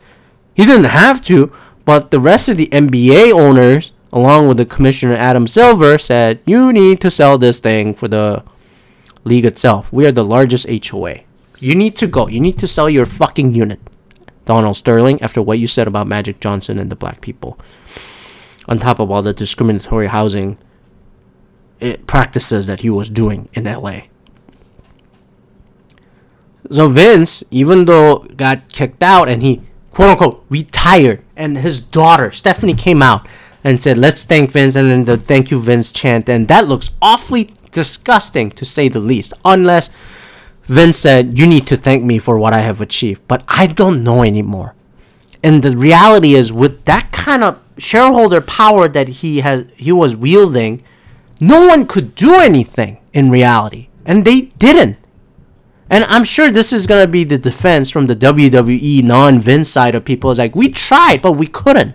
[0.55, 1.53] He didn't have to,
[1.85, 6.73] but the rest of the NBA owners, along with the commissioner Adam Silver, said you
[6.73, 8.43] need to sell this thing for the
[9.25, 9.93] league itself.
[9.93, 11.17] We are the largest HOA.
[11.59, 12.27] You need to go.
[12.27, 13.79] You need to sell your fucking unit.
[14.47, 17.59] Donald Sterling after what you said about Magic Johnson and the black people.
[18.69, 20.57] On top of all the discriminatory housing
[21.83, 24.03] eh, practices that he was doing in LA.
[26.71, 32.33] So Vince, even though got kicked out and he quote unquote retired, and his daughter
[32.33, 33.29] Stephanie came out
[33.67, 36.89] and said, "Let's thank Vince," and then the "Thank you, Vince" chant, and that looks
[37.03, 39.35] awfully disgusting to say the least.
[39.45, 39.91] Unless
[40.67, 43.23] Vince said, You need to thank me for what I have achieved.
[43.29, 44.75] But I don't know anymore.
[45.43, 50.17] And the reality is, with that kind of shareholder power that he has, he was
[50.17, 50.83] wielding,
[51.41, 54.97] no one could do anything in reality, and they didn't.
[55.89, 60.05] And I'm sure this is gonna be the defense from the WWE non-Vince side of
[60.05, 60.31] people.
[60.31, 61.95] Is like we tried, but we couldn't.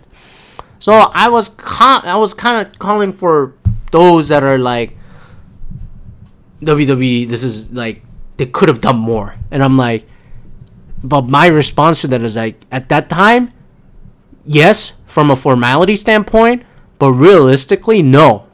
[0.81, 3.53] So I was con- I was kind of calling for
[3.91, 4.97] those that are like
[6.63, 7.27] WWE.
[7.27, 8.01] This is like
[8.37, 10.07] they could have done more, and I'm like,
[11.03, 13.53] but my response to that is like at that time,
[14.43, 16.63] yes, from a formality standpoint,
[16.97, 18.47] but realistically, no,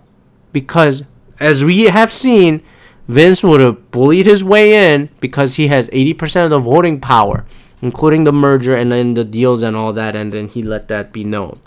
[0.51, 1.03] because
[1.39, 2.61] as we have seen,
[3.07, 7.45] Vince would have bullied his way in because he has 80% of the voting power,
[7.81, 11.13] including the merger and then the deals and all that, and then he let that
[11.13, 11.61] be known.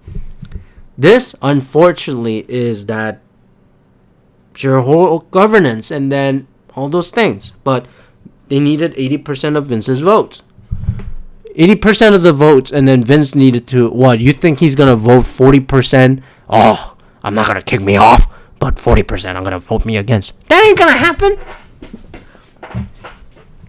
[1.00, 3.22] This, unfortunately, is that
[4.54, 7.52] shareholder governance and then all those things.
[7.64, 7.86] But
[8.48, 10.42] they needed 80% of Vince's votes.
[11.56, 13.88] 80% of the votes, and then Vince needed to.
[13.88, 14.20] What?
[14.20, 16.22] You think he's going to vote 40%?
[16.50, 19.96] Oh, I'm not going to kick me off, but 40% I'm going to vote me
[19.96, 20.38] against.
[20.48, 21.38] That ain't going to happen.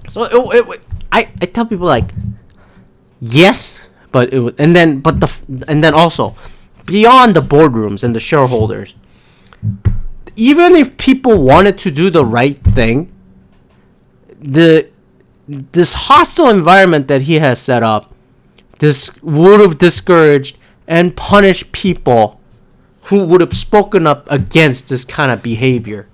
[0.09, 0.81] So it, it,
[1.13, 2.11] I, I tell people, like,
[3.21, 3.79] yes,
[4.11, 6.35] but it, would and then, but the, and then also,
[6.91, 8.93] beyond the boardrooms and the shareholders,
[10.35, 13.11] even if people wanted to do the right thing,
[14.39, 14.89] the
[15.47, 18.13] this hostile environment that he has set up,
[18.79, 22.39] this would have discouraged and punished people
[23.03, 26.07] who would have spoken up against this kind of behavior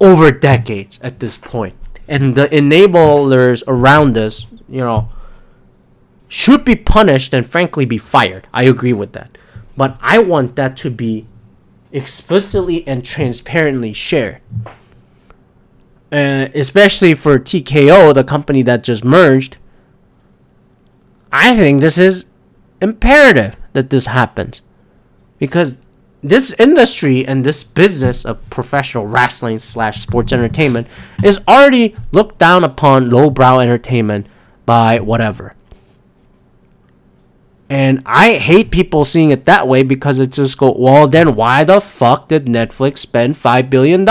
[0.00, 1.74] over decades at this point.
[2.08, 5.10] And the enablers around us, you know,
[6.30, 8.46] should be punished and frankly be fired.
[8.54, 9.36] I agree with that.
[9.76, 11.26] But I want that to be
[11.92, 14.40] explicitly and transparently shared.
[16.12, 19.56] Especially for TKO, the company that just merged.
[21.32, 22.26] I think this is
[22.80, 24.62] imperative that this happens.
[25.38, 25.80] Because
[26.20, 30.86] this industry and this business of professional wrestling slash sports entertainment
[31.24, 34.28] is already looked down upon lowbrow entertainment
[34.64, 35.56] by whatever.
[37.70, 41.62] And I hate people seeing it that way because it's just go, well, then why
[41.62, 44.04] the fuck did Netflix spend $5 billion?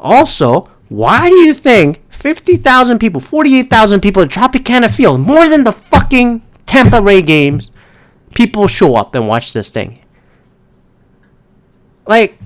[0.00, 5.72] Also, why do you think 50,000 people, 48,000 people at Tropicana Field, more than the
[5.72, 7.70] fucking Tampa Ray games,
[8.34, 10.00] people show up and watch this thing?
[12.06, 12.38] Like,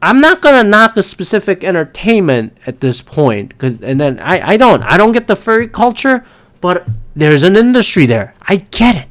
[0.00, 4.56] I'm not gonna knock a specific entertainment at this point, cause and then I, I
[4.56, 6.24] don't I don't get the furry culture,
[6.62, 8.34] but there's an industry there.
[8.40, 9.08] I get it.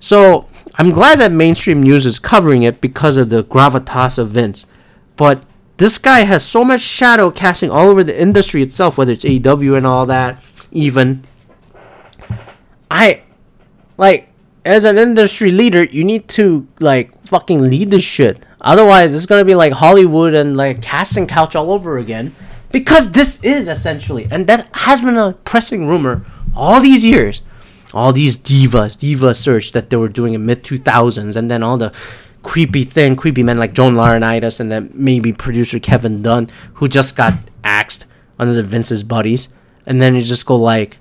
[0.00, 4.66] So I'm glad that mainstream news is covering it because of the gravitas of Vince.
[5.16, 5.42] But
[5.76, 9.76] this guy has so much shadow casting all over the industry itself, whether it's AEW
[9.76, 10.42] and all that,
[10.72, 11.24] even.
[12.90, 13.22] I
[13.96, 14.28] like
[14.64, 18.42] as an industry leader, you need to like fucking lead this shit.
[18.60, 22.34] Otherwise, it's gonna be like Hollywood and like casting couch all over again.
[22.70, 27.42] Because this is essentially, and that has been a pressing rumor all these years.
[27.92, 31.76] All these divas, diva search that they were doing in mid 2000s, and then all
[31.76, 31.92] the
[32.42, 37.16] creepy thing, creepy men like John Laurinaitis, and then maybe producer Kevin Dunn, who just
[37.16, 38.06] got axed
[38.38, 39.48] under the Vince's buddies.
[39.86, 40.98] And then you just go like,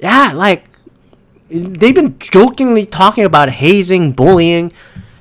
[0.00, 0.66] yeah, like
[1.48, 4.72] they've been jokingly talking about hazing, bullying,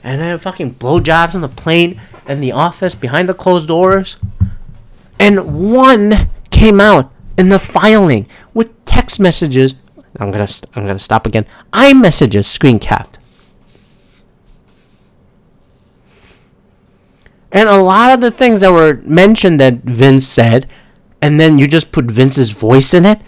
[0.04, 4.18] and then fucking blowjobs on the plane and the office behind the closed doors
[5.20, 9.76] and one came out in the filing with text messages.
[10.20, 11.46] I'm gonna st- I'm gonna stop again.
[11.74, 13.18] iMessages screen capped.
[17.52, 20.70] And a lot of the things that were mentioned that Vince said,
[21.22, 23.22] and then you just put Vince's voice in it.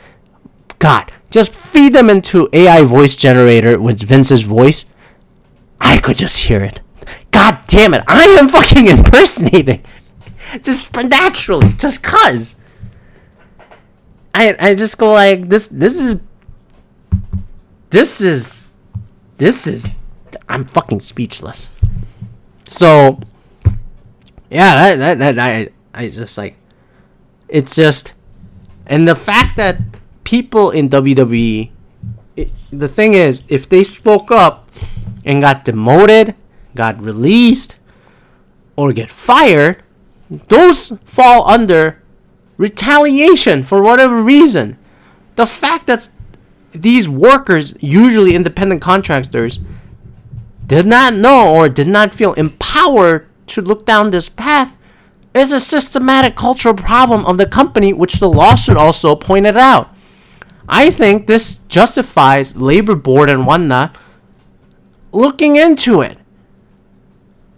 [0.77, 4.85] God, just feed them into AI voice generator with Vince's voice.
[5.79, 6.81] I could just hear it.
[7.31, 9.83] God damn it, I am fucking impersonating
[10.63, 12.55] just naturally, just cause.
[14.33, 15.67] I I just go like this.
[15.67, 16.21] This is.
[17.89, 18.63] This is.
[19.37, 19.93] This is.
[20.47, 21.69] I'm fucking speechless.
[22.65, 23.19] So.
[24.49, 26.55] Yeah, that that, that I I just like.
[27.49, 28.13] It's just,
[28.85, 29.81] and the fact that
[30.23, 31.71] people in WWE,
[32.35, 34.69] it, the thing is, if they spoke up
[35.25, 36.35] and got demoted,
[36.75, 37.75] got released,
[38.75, 39.81] or get fired,
[40.29, 42.01] those fall under
[42.57, 44.77] retaliation for whatever reason.
[45.35, 46.09] The fact that
[46.71, 49.59] these workers, usually independent contractors,
[50.67, 54.75] did not know or did not feel empowered to look down this path
[55.33, 59.95] is a systematic cultural problem of the company, which the lawsuit also pointed out.
[60.67, 63.95] I think this justifies labor board and whatnot
[65.11, 66.18] looking into it.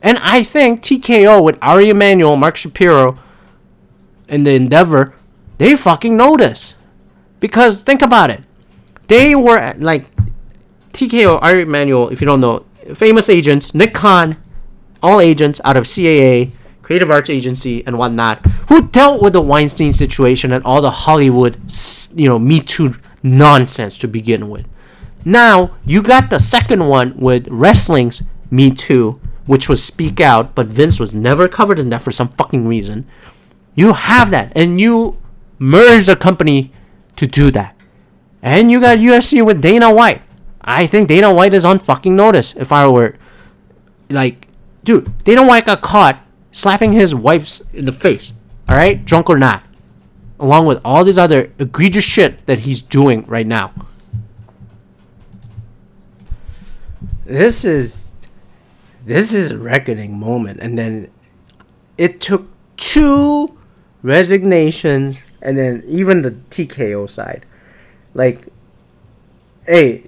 [0.02, 3.18] And I think TKO with Ari Emanuel, Mark Shapiro,
[4.28, 5.14] and the Endeavor,
[5.58, 6.76] they fucking notice.
[7.40, 8.42] Because think about it.
[9.08, 10.08] They were like
[10.94, 14.38] TKO, Ari Emanuel, if you don't know, famous agents, Nick Khan,
[15.04, 19.94] all agents out of CAA, Creative Arts Agency, and whatnot, who dealt with the Weinstein
[19.94, 21.58] situation and all the Hollywood,
[22.16, 24.66] you know, Me Too nonsense to begin with.
[25.24, 30.68] Now, you got the second one with wrestling's Me Too, which was Speak Out, but
[30.68, 33.08] Vince was never covered in that for some fucking reason.
[33.76, 35.18] You have that, and you
[35.60, 36.72] merge the company
[37.16, 37.76] to do that.
[38.42, 40.22] And you got UFC with Dana White.
[40.62, 42.56] I think Dana White is on fucking notice.
[42.56, 43.16] If I were,
[44.10, 44.48] like,
[44.84, 48.34] dude, Dana White got caught slapping his wife in the face.
[48.68, 49.64] All right, drunk or not,
[50.40, 53.74] along with all this other egregious shit that he's doing right now.
[57.26, 58.11] This is
[59.06, 61.12] this is a reckoning moment, and then
[61.98, 62.48] it took
[62.78, 63.58] two
[64.04, 67.46] resignations, and then even the TKO side,
[68.14, 68.48] like
[69.66, 70.04] hey,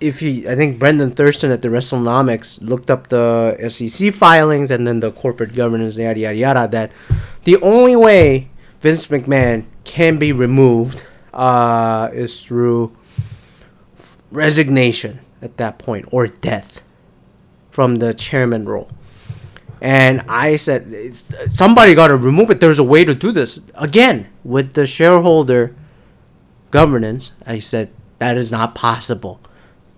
[0.00, 4.86] if you, I think Brandon Thurston at the WrestleNomics looked up the SEC filings and
[4.86, 6.92] then the corporate governance, yada yada yada, that
[7.44, 8.48] the only way
[8.80, 12.96] Vince McMahon can be removed uh, is through
[14.30, 16.82] resignation at that point or death
[17.74, 18.88] from the chairman role.
[19.80, 21.12] And I said,
[21.50, 22.60] somebody got to remove it.
[22.60, 23.58] There's a way to do this.
[23.74, 25.74] Again, with the shareholder
[26.70, 29.40] governance, I said, that is not possible.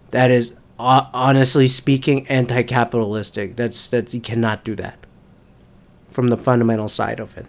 [0.08, 3.56] That is uh, honestly speaking anti-capitalistic.
[3.56, 4.98] That's that you cannot do that.
[6.10, 7.44] From the fundamental side of it.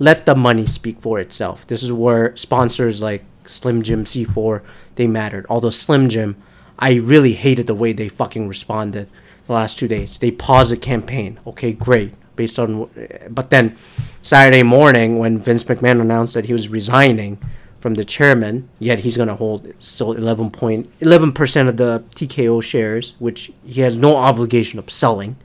[0.00, 1.64] Let the money speak for itself.
[1.68, 4.64] This is where sponsors like Slim Jim C4
[4.96, 5.46] they mattered.
[5.48, 6.42] Although Slim Jim,
[6.80, 9.08] I really hated the way they fucking responded
[9.52, 10.18] the last 2 days.
[10.18, 11.38] They paused the campaign.
[11.46, 12.14] Okay, great.
[12.34, 12.88] Based on
[13.30, 13.76] but then
[14.22, 17.38] Saturday morning when Vince McMahon announced that he was resigning,
[17.82, 23.14] from the chairman, yet he's going to hold still 11.11 percent of the TKO shares,
[23.18, 25.36] which he has no obligation of selling,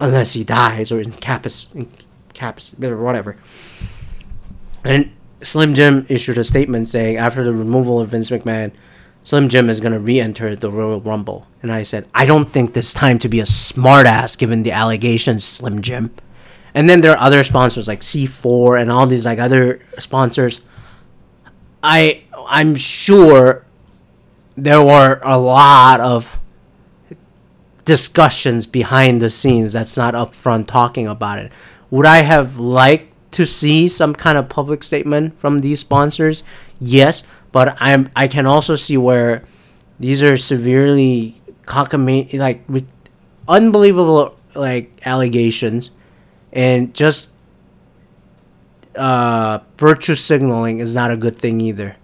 [0.00, 1.68] unless he dies or in caps,
[2.32, 3.36] caps, whatever.
[4.82, 5.12] And
[5.42, 8.72] Slim Jim issued a statement saying after the removal of Vince McMahon,
[9.24, 11.46] Slim Jim is going to re-enter the Royal Rumble.
[11.62, 15.44] And I said, I don't think this time to be a smartass given the allegations,
[15.44, 16.14] Slim Jim.
[16.74, 20.60] And then there are other sponsors like C4 and all these like other sponsors
[21.84, 23.66] I I'm sure
[24.56, 26.38] there were a lot of
[27.84, 31.52] discussions behind the scenes that's not upfront talking about it.
[31.90, 36.42] Would I have liked to see some kind of public statement from these sponsors?
[36.80, 37.22] Yes,
[37.54, 39.44] but I'm I can also see where
[40.00, 42.86] these are severely cockamamie like with
[43.46, 45.92] unbelievable like allegations
[46.52, 47.30] and just
[48.96, 51.96] uh, virtue signaling is not a good thing either.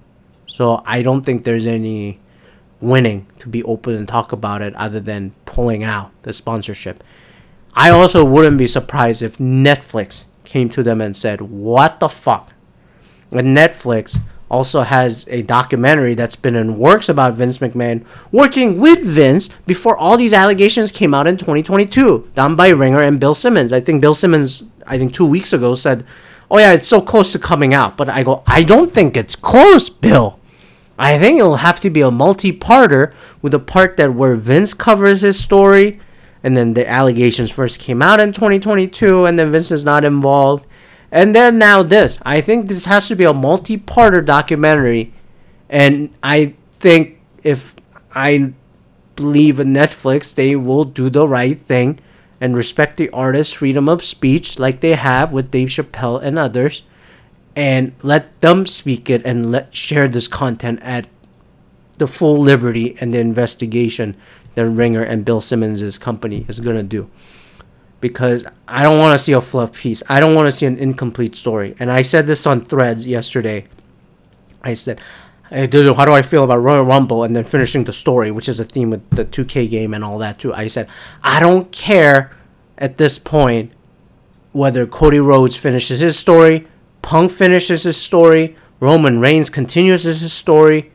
[0.46, 2.20] So I don't think there's any
[2.80, 7.02] winning to be open and talk about it other than pulling out the sponsorship.
[7.74, 12.52] I also wouldn't be surprised if Netflix came to them and said, What the fuck?
[13.32, 14.18] And Netflix
[14.50, 19.96] also has a documentary that's been in works about Vince McMahon working with Vince before
[19.96, 23.72] all these allegations came out in 2022, done by Ringer and Bill Simmons.
[23.72, 26.04] I think Bill Simmons, I think two weeks ago, said
[26.50, 27.96] oh yeah, it's so close to coming out.
[27.96, 30.38] But I go, I don't think it's close, Bill.
[30.98, 35.22] I think it'll have to be a multi-parter with a part that where Vince covers
[35.22, 35.98] his story,
[36.42, 40.66] and then the allegations first came out in 2022, and then Vince is not involved,
[41.10, 42.18] and then now this.
[42.22, 45.12] I think this has to be a multi-parter documentary,
[45.68, 47.76] and I think if
[48.12, 48.52] I
[49.16, 51.98] believe in Netflix, they will do the right thing
[52.40, 56.82] and respect the artist's freedom of speech like they have with Dave Chappelle and others
[57.54, 61.06] and let them speak it and let share this content at
[61.98, 64.16] the full liberty and the investigation
[64.54, 67.10] that Ringer and Bill Simmons' company is gonna do.
[68.00, 70.02] Because I don't want to see a fluff piece.
[70.08, 71.74] I don't want to see an incomplete story.
[71.78, 73.66] And I said this on Threads yesterday.
[74.62, 75.00] I said,
[75.50, 78.48] hey, dude, how do I feel about Royal Rumble and then finishing the story, which
[78.48, 80.54] is a theme with the 2K game and all that too.
[80.54, 80.88] I said,
[81.22, 82.36] I don't care
[82.78, 83.72] at this point
[84.52, 86.66] whether Cody Rhodes finishes his story,
[87.02, 90.90] Punk finishes his story, Roman Reigns continues his story.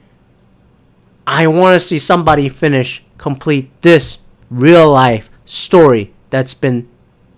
[1.27, 6.87] I want to see somebody finish, complete this real life story that's been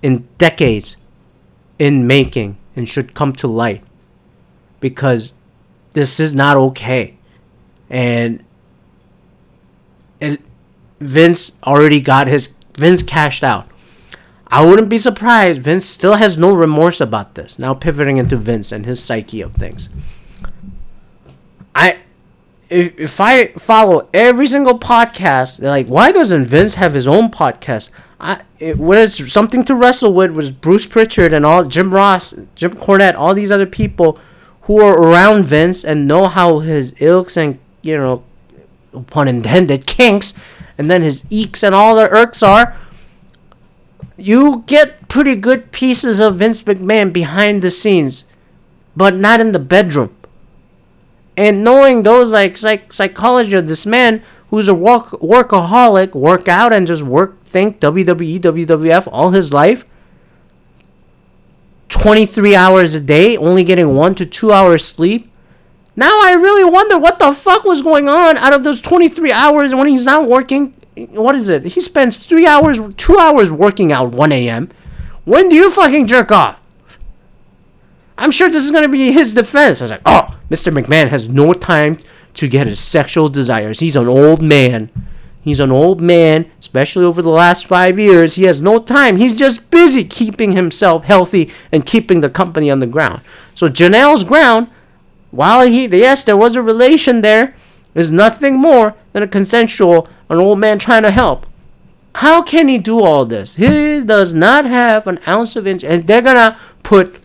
[0.02, 0.98] in decades
[1.80, 3.84] in making and should come to light
[4.80, 5.34] because
[5.94, 7.18] this is not okay.
[7.90, 8.44] And
[10.22, 10.40] and
[11.00, 13.70] Vince already got his Vince cashed out.
[14.50, 15.62] I wouldn't be surprised.
[15.62, 17.60] Vince still has no remorse about this.
[17.60, 19.90] Now pivoting into Vince and his psyche of things.
[21.76, 22.00] I
[22.70, 27.90] if, if I follow every single podcast, like, why doesn't Vince have his own podcast?
[28.20, 32.34] I it, when it's something to wrestle with was Bruce Prichard and all Jim Ross,
[32.56, 34.20] Jim Cornette, all these other people
[34.64, 38.24] who are around Vince and know how his ilks and you know,
[39.08, 40.34] pun intended, kinks,
[40.78, 42.76] and then his eeks and all the irks are.
[44.18, 48.26] You get pretty good pieces of Vince McMahon behind the scenes,
[48.96, 50.17] but not in the bedroom
[51.38, 56.74] and knowing those like psych- psychology of this man who's a work workaholic, work out
[56.74, 59.86] and just work think WWE, WWF all his life.
[61.90, 65.28] 23 hours a day, only getting 1 to 2 hours sleep.
[65.96, 69.74] Now I really wonder what the fuck was going on out of those 23 hours
[69.74, 70.74] when he's not working.
[71.12, 71.64] What is it?
[71.66, 74.70] He spends 3 hours, 2 hours working out 1 a.m.
[75.24, 76.60] When do you fucking jerk off?
[78.18, 79.82] I'm sure this is going to be his defense.
[79.82, 80.74] I was like, oh, Mr.
[80.74, 82.00] McMahon has no time
[82.36, 83.80] to get his sexual desires.
[83.80, 84.92] He's an old man.
[85.42, 88.36] He's an old man, especially over the last five years.
[88.36, 89.18] He has no time.
[89.18, 93.22] He's just busy keeping himself healthy and keeping the company on the ground.
[93.56, 94.70] So Janel's ground,
[95.32, 97.56] while he yes, there was a relation there,
[97.96, 101.46] is nothing more than a consensual, an old man trying to help.
[102.16, 103.56] How can he do all this?
[103.56, 107.20] He does not have an ounce of inch, and they're gonna put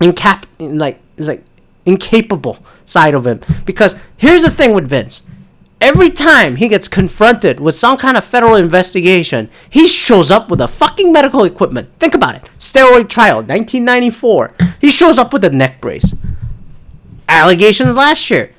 [0.00, 1.44] incap like like
[1.84, 3.40] incapable side of him.
[3.64, 5.22] Because here's the thing with Vince.
[5.80, 10.60] Every time he gets confronted with some kind of federal investigation, he shows up with
[10.60, 11.90] a fucking medical equipment.
[11.98, 12.50] Think about it.
[12.58, 14.54] Steroid trial, 1994.
[14.80, 16.14] He shows up with a neck brace.
[17.28, 18.54] Allegations last year.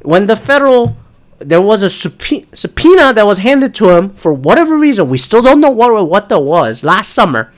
[0.00, 0.96] When the federal
[1.44, 5.08] there was a subpoena that was handed to him for whatever reason.
[5.08, 6.84] We still don't know what what that was.
[6.84, 7.52] Last summer.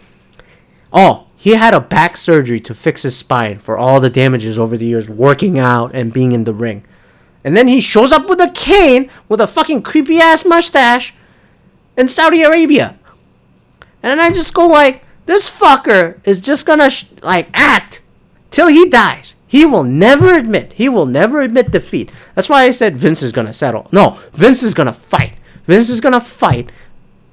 [0.93, 4.79] Oh, he had a back surgery to fix his spine for all the damages over
[4.79, 6.83] the years working out and being in the ring.
[7.45, 11.13] And then he shows up with a cane with a fucking creepy ass mustache
[11.99, 12.99] in Saudi Arabia.
[14.03, 18.01] And I just go like, this fucker is just gonna sh- like act
[18.51, 19.35] till he dies.
[19.47, 20.73] He will never admit.
[20.73, 22.11] He will never admit defeat.
[22.35, 23.87] That's why I said Vince is gonna settle.
[23.93, 25.35] No, Vince is gonna fight.
[25.67, 26.73] Vince is gonna fight,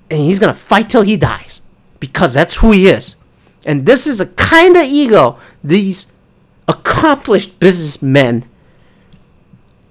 [0.10, 1.62] and he's gonna fight till he dies
[2.02, 3.16] because that's who he is.
[3.66, 6.08] And this is a kind of ego these
[6.68, 8.46] accomplished businessmen,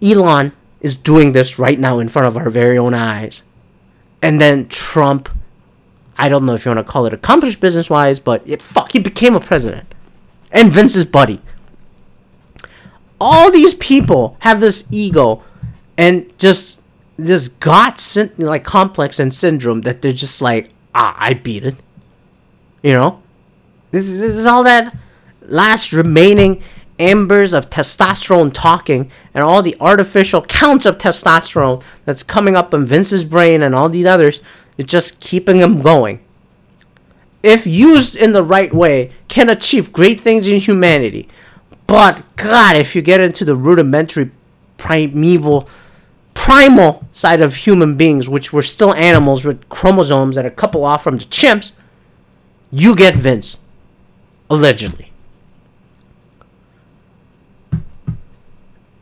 [0.03, 3.43] Elon is doing this right now in front of our very own eyes.
[4.23, 5.29] And then Trump,
[6.17, 8.93] I don't know if you want to call it accomplished business wise, but it, fuck,
[8.93, 9.95] he became a president.
[10.51, 11.41] And Vince's buddy.
[13.21, 15.45] All these people have this ego
[15.99, 16.81] and just
[17.17, 18.01] this God
[18.39, 21.77] like complex and syndrome that they're just like, ah, I beat it.
[22.83, 23.23] You know?
[23.91, 24.97] This is, this is all that
[25.43, 26.63] last remaining
[26.99, 32.85] embers of testosterone talking and all the artificial counts of testosterone that's coming up in
[32.85, 34.41] Vince's brain and all these others.
[34.77, 36.23] It's just keeping him going.
[37.43, 41.27] If used in the right way, can achieve great things in humanity.
[41.87, 44.31] But God, if you get into the rudimentary,
[44.77, 45.69] primeval,
[46.35, 51.03] primal side of human beings, which were still animals with chromosomes and a couple off
[51.03, 51.73] from the chimps,
[52.71, 53.61] you get Vince.
[54.51, 55.13] Allegedly.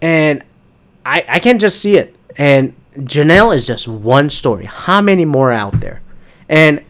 [0.00, 0.44] And
[1.04, 2.14] I, I can just see it.
[2.36, 4.66] And Janel is just one story.
[4.66, 6.02] How many more out there?
[6.48, 6.84] And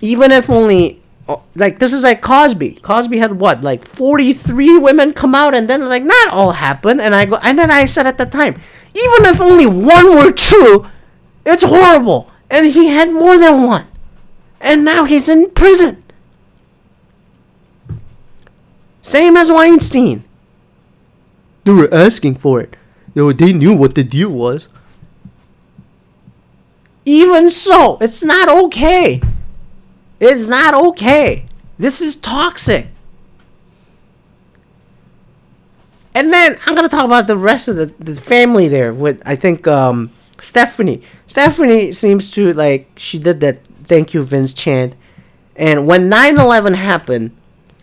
[0.00, 2.76] even if only uh, like this is like Cosby.
[2.76, 7.14] Cosby had what like 43 women come out and then like not all happened and
[7.14, 10.88] I go and then I said at the time even if only one were true
[11.44, 13.86] it's horrible and he had more than one
[14.58, 16.02] and now he's in prison
[19.08, 20.24] same as Weinstein.
[21.64, 22.76] They were asking for it.
[23.14, 24.68] They they knew what the deal was.
[27.04, 29.20] Even so, it's not okay.
[30.20, 31.46] It's not okay.
[31.78, 32.88] This is toxic.
[36.14, 39.36] And then I'm gonna talk about the rest of the, the family there with I
[39.36, 41.02] think um, Stephanie.
[41.26, 44.94] Stephanie seems to like she did that thank you Vince chant.
[45.56, 47.30] And when 9/11 happened,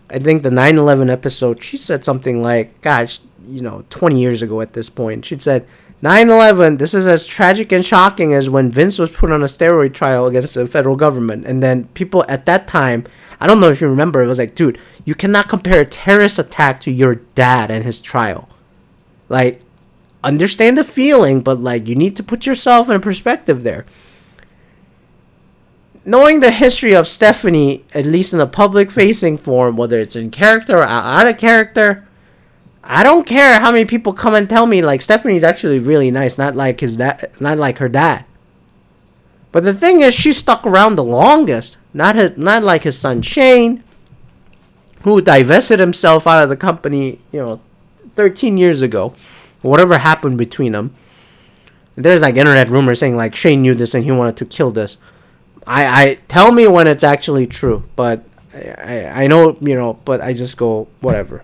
[0.08, 4.60] I think the 9/11 episode, she said something like, "Gosh, you know, 20 years ago
[4.60, 5.66] at this point, she said
[6.02, 6.76] 9/11.
[6.76, 10.26] This is as tragic and shocking as when Vince was put on a steroid trial
[10.26, 13.04] against the federal government, and then people at that time.
[13.40, 14.22] I don't know if you remember.
[14.22, 18.00] It was like, dude, you cannot compare a terrorist attack to your dad and his
[18.00, 18.48] trial.
[19.28, 19.60] Like,
[20.24, 23.84] understand the feeling, but like, you need to put yourself in perspective there
[26.06, 30.30] knowing the history of Stephanie, at least in a public facing form, whether it's in
[30.30, 32.06] character or out of character,
[32.82, 36.38] I don't care how many people come and tell me like Stephanie's actually really nice,
[36.38, 38.24] not like his dad, not like her dad.
[39.50, 41.78] But the thing is, she stuck around the longest.
[41.92, 43.82] Not his, not like his son Shane,
[45.02, 47.60] who divested himself out of the company, you know,
[48.10, 49.14] 13 years ago.
[49.62, 50.94] Whatever happened between them.
[51.96, 54.98] There's like internet rumors saying like Shane knew this and he wanted to kill this.
[55.66, 60.20] I, I tell me when it's actually true, but I, I know you know, but
[60.20, 61.42] I just go whatever.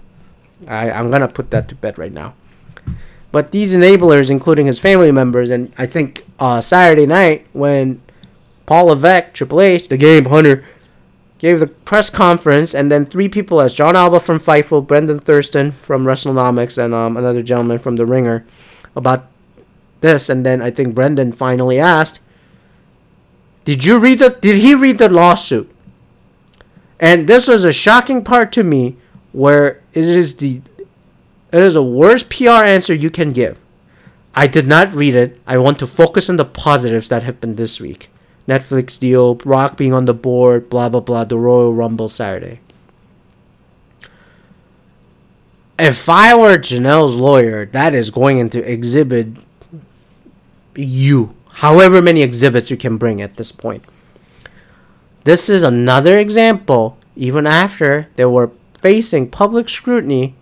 [0.69, 2.35] I I'm gonna put that to bed right now.
[3.33, 8.03] But these enablers, including his family members, and I think uh, Saturday night when
[8.67, 10.65] Paul Levesque, Triple H, the Game Hunter,
[11.39, 15.73] gave the press conference, and then three people as Jon Alba from Fightful, Brandon Thurston
[15.73, 18.45] from WrestleNomics, and um, another gentleman from The Ringer
[18.95, 19.27] about
[20.03, 20.29] this.
[20.29, 22.21] And then I think Brandon finally asked,
[23.65, 25.71] did you read the did he read the lawsuit?
[26.99, 28.97] And this is a shocking part to me
[29.33, 30.61] where it is the
[31.53, 33.59] it is a worst PR answer you can give.
[34.35, 35.39] I did not read it.
[35.47, 38.09] I want to focus on the positives that happened this week.
[38.49, 42.61] Netflix deal, Rock being on the board, blah blah blah, the Royal Rumble Saturday.
[45.79, 49.29] If I were Janel's lawyer, that is going into exhibit
[50.77, 53.85] you however many exhibits you can bring at this point.
[55.25, 58.51] This is another example, even after they were
[58.81, 60.35] facing public scrutiny,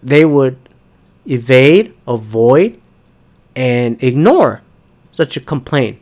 [0.00, 0.56] they would
[1.26, 2.80] evade, avoid,
[3.56, 4.62] and ignore
[5.12, 5.98] such a complaint.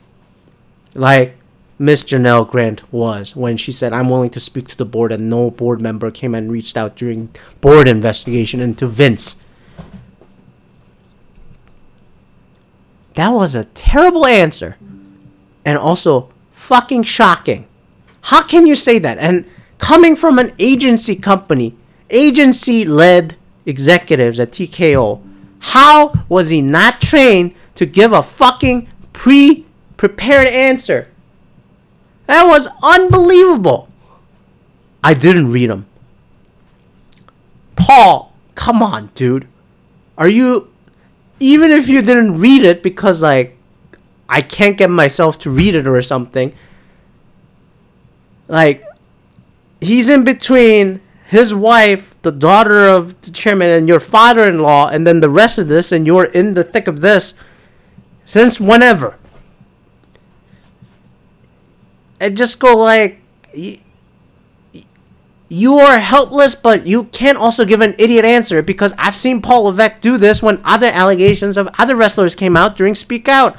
[0.94, 1.36] Like
[1.78, 5.30] Miss Janel Grant was when she said, I'm willing to speak to the board, and
[5.30, 7.30] no board member came and reached out during
[7.61, 9.41] board investigation into Vince.
[13.15, 14.77] That was a terrible answer.
[15.65, 17.69] And also fucking shocking.
[18.23, 19.19] How can you say that?
[19.19, 19.47] And
[19.79, 21.77] coming from an agency company,
[22.11, 23.37] agency led
[23.67, 25.23] executives at TKO,
[25.61, 29.65] how was he not trained to give a fucking pre
[29.97, 31.07] prepared answer?
[32.27, 33.89] That was unbelievable.
[35.05, 35.87] I didn't read them.
[37.77, 39.49] Paul, come on, dude.
[40.17, 40.73] Are you
[41.43, 43.57] even if you didn't read it because like
[44.28, 46.55] I can't get myself to read it or something.
[48.47, 48.84] Like
[49.80, 55.20] he's in between his wife, the daughter of the chairman, and your father-in-law, and then
[55.20, 57.34] the rest of this, and you're in the thick of this
[58.24, 59.16] since whenever.
[62.20, 63.20] And just go like
[65.53, 69.64] you are helpless, but you can't also give an idiot answer because I've seen Paul
[69.64, 73.57] Levesque do this when other allegations of other wrestlers came out during Speak Out.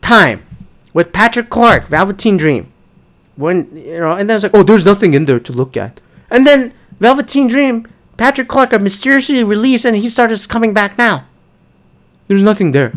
[0.00, 0.46] Time
[0.92, 2.72] with Patrick Clark, Velveteen Dream.
[3.34, 6.00] When you know, and then it's like, oh, there's nothing in there to look at.
[6.30, 11.26] And then Velveteen Dream, Patrick Clark are mysteriously released and he started coming back now.
[12.28, 12.92] There's nothing there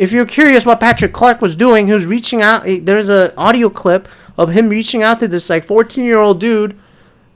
[0.00, 2.66] if you're curious what Patrick Clark was doing, was reaching out.
[2.66, 6.40] Eh, there's an audio clip of him reaching out to this like 14 year old
[6.40, 6.72] dude,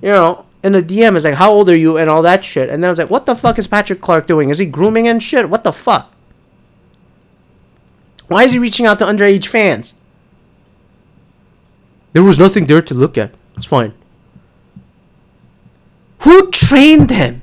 [0.00, 1.14] you know, in the DM.
[1.14, 2.70] Is like, how old are you, and all that shit.
[2.70, 4.48] And then I was like, what the fuck is Patrick Clark doing?
[4.48, 5.50] Is he grooming and shit?
[5.50, 6.10] What the fuck?
[8.28, 9.92] Why is he reaching out to underage fans?
[12.14, 13.34] There was nothing there to look at.
[13.58, 13.92] It's fine.
[16.20, 17.42] Who trained him?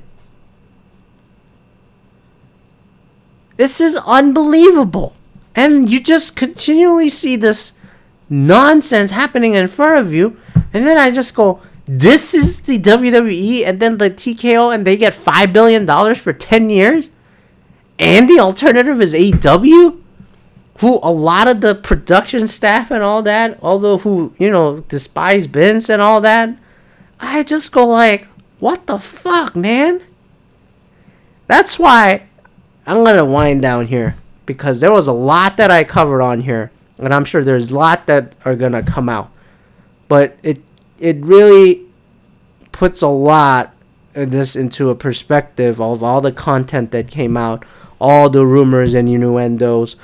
[3.62, 5.14] This is unbelievable.
[5.54, 7.74] And you just continually see this
[8.28, 10.36] nonsense happening in front of you.
[10.72, 14.96] And then I just go, this is the WWE and then the TKO and they
[14.96, 15.86] get $5 billion
[16.16, 17.10] for 10 years?
[18.00, 20.00] And the alternative is AEW?
[20.80, 25.46] Who a lot of the production staff and all that, although who, you know, despise
[25.46, 26.58] Vince and all that,
[27.20, 28.26] I just go like,
[28.58, 30.02] what the fuck, man?
[31.46, 32.26] That's why
[32.86, 36.72] I'm gonna wind down here because there was a lot that I covered on here,
[36.98, 39.30] and I'm sure there's a lot that are gonna come out.
[40.08, 40.62] But it
[40.98, 41.82] it really
[42.72, 43.74] puts a lot
[44.14, 47.64] of this into a perspective of all the content that came out,
[48.00, 49.96] all the rumors and innuendos,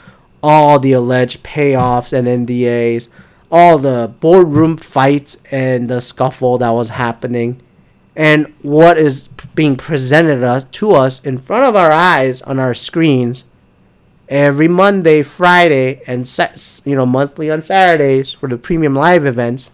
[0.42, 3.08] all the alleged payoffs and NDAs,
[3.50, 7.60] all the boardroom fights and the scuffle that was happening
[8.18, 13.44] and what is being presented to us in front of our eyes on our screens
[14.28, 16.28] every Monday, Friday, and
[16.84, 19.70] you know monthly on Saturdays for the premium live events,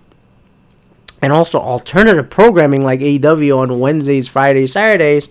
[1.22, 5.30] and also alternative programming like AEW on Wednesdays, Fridays, Saturdays.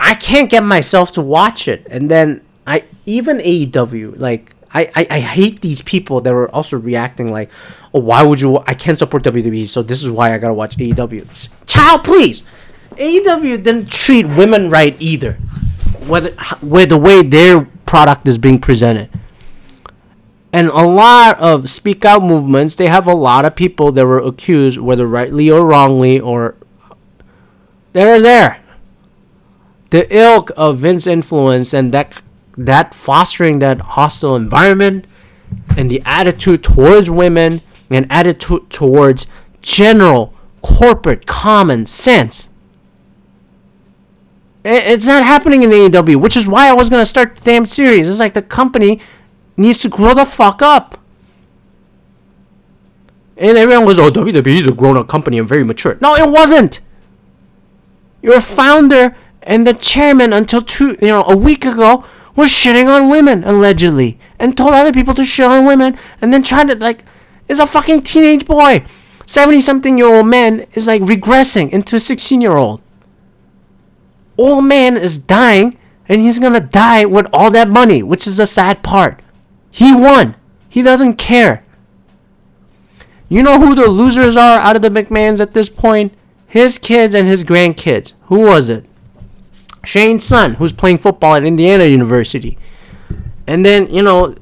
[0.00, 5.06] I can't get myself to watch it, and then I even AEW like I, I,
[5.08, 7.50] I hate these people that are also reacting like,
[7.94, 8.58] oh, why would you?
[8.66, 11.48] I can't support WWE, so this is why I gotta watch AEW.
[11.66, 12.44] Child, please.
[12.92, 15.34] AEW didn't treat women right either.
[16.06, 19.10] Whether where the way their product is being presented.
[20.52, 24.20] And a lot of speak out movements, they have a lot of people that were
[24.20, 26.54] accused, whether rightly or wrongly, or
[27.92, 28.62] they're there.
[29.90, 32.22] The ilk of Vince influence and that
[32.56, 35.06] that fostering that hostile environment
[35.76, 39.26] and the attitude towards women and attitude towards
[39.62, 42.48] general corporate common sense.
[44.64, 48.08] It's not happening in AEW, which is why I was gonna start the damn series.
[48.08, 49.00] It's like the company
[49.56, 50.98] needs to grow the fuck up.
[53.36, 55.98] And everyone was, oh, WWE is a grown up company and very mature.
[56.00, 56.80] No, it wasn't.
[58.22, 62.04] Your founder and the chairman until two, you know, a week ago
[62.36, 66.42] was shitting on women allegedly and told other people to shit on women and then
[66.42, 67.04] tried to like
[67.48, 68.84] is a fucking teenage boy
[69.26, 72.80] 70 something year old man is like regressing into a 16 year old
[74.38, 75.78] old man is dying
[76.08, 79.20] and he's gonna die with all that money which is the sad part.
[79.70, 80.36] He won.
[80.68, 81.64] He doesn't care.
[83.28, 86.14] You know who the losers are out of the mcmahons at this point?
[86.46, 88.12] His kids and his grandkids.
[88.24, 88.86] Who was it
[89.86, 92.58] Shane's son, who's playing football at Indiana University.
[93.46, 94.34] And then, you know,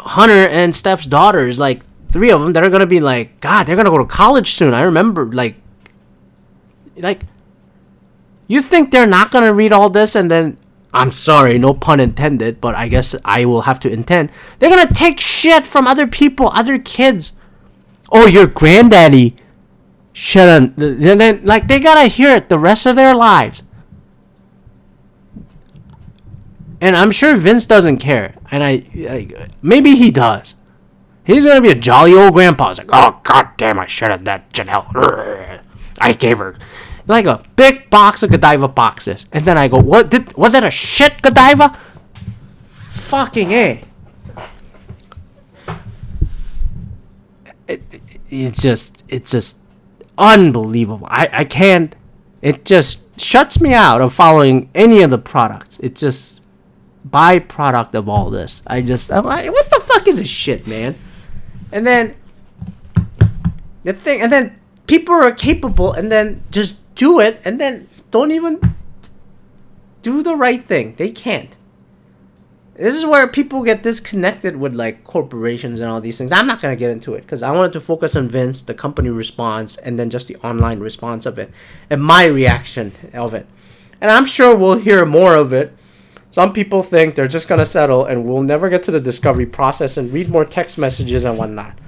[0.00, 3.76] Hunter and Steph's daughters, like three of them, that are gonna be like, God, they're
[3.76, 4.74] gonna go to college soon.
[4.74, 5.56] I remember, like,
[6.96, 7.22] like,
[8.46, 10.58] you think they're not gonna read all this and then,
[10.94, 14.30] I'm sorry, no pun intended, but I guess I will have to intend.
[14.58, 17.32] They're gonna take shit from other people, other kids.
[18.10, 19.36] Oh, your granddaddy
[20.12, 23.62] shit on, and then, like, they gotta hear it the rest of their lives.
[26.80, 30.54] And I'm sure Vince doesn't care, and I, I maybe he does.
[31.24, 32.68] He's gonna be a jolly old grandpa.
[32.68, 35.62] He's like, oh god damn, I shut that Janel.
[35.98, 36.56] I gave her
[37.06, 40.64] like a big box of Godiva boxes, and then I go, what did was that
[40.64, 41.78] a shit Godiva?
[42.90, 43.82] Fucking a.
[47.68, 49.58] It, it, it's just it's just
[50.18, 51.08] unbelievable.
[51.10, 51.94] I I can't.
[52.42, 55.78] It just shuts me out of following any of the products.
[55.80, 56.42] It just
[57.10, 58.62] byproduct of all this.
[58.66, 60.94] I just, I'm like, what the fuck is this shit, man?
[61.72, 62.16] And then
[63.84, 68.30] the thing, and then people are capable, and then just do it, and then don't
[68.30, 68.60] even
[70.02, 70.94] do the right thing.
[70.96, 71.56] They can't.
[72.74, 76.30] This is where people get disconnected with like corporations and all these things.
[76.30, 79.08] I'm not gonna get into it because I wanted to focus on Vince, the company
[79.08, 81.50] response, and then just the online response of it,
[81.88, 83.46] and my reaction of it.
[84.00, 85.75] And I'm sure we'll hear more of it
[86.36, 89.46] some people think they're just going to settle and we'll never get to the discovery
[89.46, 91.78] process and read more text messages and whatnot.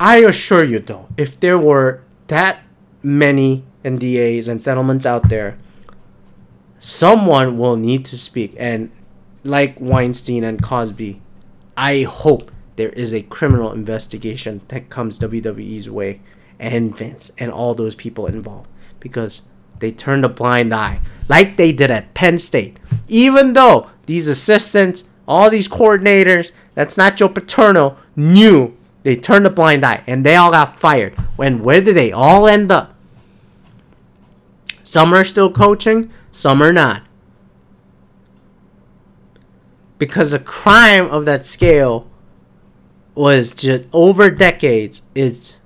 [0.00, 2.62] I assure you, though, if there were that
[3.02, 5.58] many NDAs and settlements out there,
[6.78, 8.54] someone will need to speak.
[8.58, 8.90] And
[9.44, 11.20] like Weinstein and Cosby,
[11.76, 16.22] I hope there is a criminal investigation that comes WWE's way
[16.58, 19.42] and Vince and all those people involved because
[19.78, 22.78] they turned a blind eye like they did at Penn State.
[23.08, 29.50] Even though these assistants, all these coordinators, that's not Joe Paterno, knew they turned a
[29.50, 31.14] blind eye and they all got fired.
[31.36, 32.94] When where did they all end up?
[34.82, 37.02] Some are still coaching, some are not.
[39.98, 42.08] Because the crime of that scale
[43.14, 45.56] was just over decades, it's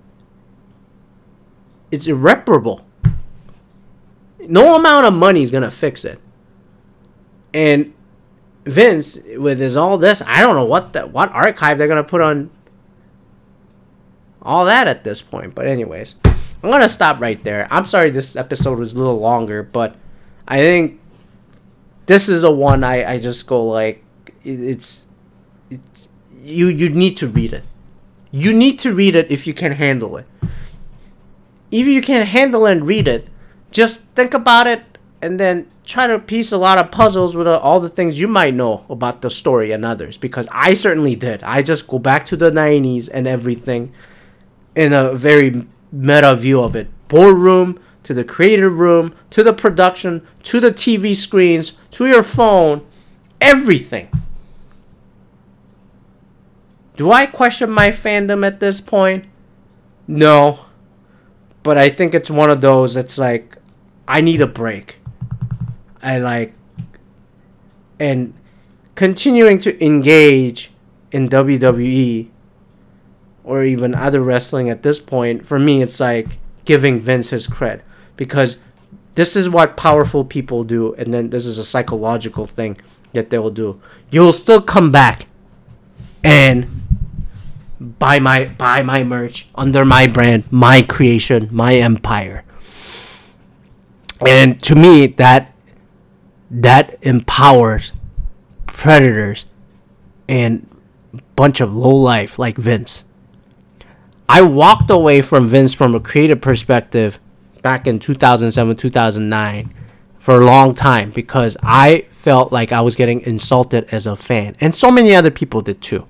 [1.90, 2.86] it's irreparable.
[4.49, 6.20] No amount of money is gonna fix it.
[7.53, 7.93] And
[8.64, 12.20] Vince, with his all this, I don't know what the what archive they're gonna put
[12.20, 12.51] on
[14.43, 15.55] all that at this point.
[15.55, 17.66] But anyways, I'm gonna stop right there.
[17.70, 19.97] I'm sorry this episode was a little longer, but
[20.47, 21.01] I think
[22.07, 24.05] this is a one I, I just go like
[24.43, 25.05] it's
[25.70, 26.09] it's
[26.43, 27.64] you you need to read it.
[28.30, 30.26] You need to read it if you can handle it.
[31.70, 33.28] If you can't handle and read it,
[33.70, 37.80] just think about it and then try to piece a lot of puzzles with all
[37.80, 41.42] the things you might know about the story and others because I certainly did.
[41.42, 43.92] I just go back to the 90s and everything
[44.74, 50.26] in a very meta view of it boardroom to the creative room to the production
[50.44, 52.86] to the TV screens to your phone,
[53.40, 54.08] everything.
[56.96, 59.24] Do I question my fandom at this point?
[60.06, 60.66] No.
[61.62, 63.56] But I think it's one of those that's like
[64.11, 64.98] I need a break.
[66.02, 66.52] I like
[68.00, 68.34] and
[68.96, 70.72] continuing to engage
[71.12, 72.28] in WWE
[73.44, 76.26] or even other wrestling at this point, for me, it's like
[76.64, 77.82] giving Vince his cred
[78.16, 78.56] because
[79.14, 82.78] this is what powerful people do, and then this is a psychological thing
[83.12, 83.80] that they will do.
[84.11, 85.26] You'll still come back
[86.24, 86.66] and
[87.78, 92.44] buy my buy my merch under my brand, my creation, my empire.
[94.26, 95.54] And to me, that
[96.50, 97.92] that empowers
[98.66, 99.46] predators
[100.28, 100.66] and
[101.36, 103.04] bunch of low life like Vince.
[104.28, 107.18] I walked away from Vince from a creative perspective
[107.62, 109.74] back in 2007, 2009
[110.18, 114.56] for a long time because I felt like I was getting insulted as a fan.
[114.60, 116.06] And so many other people did too.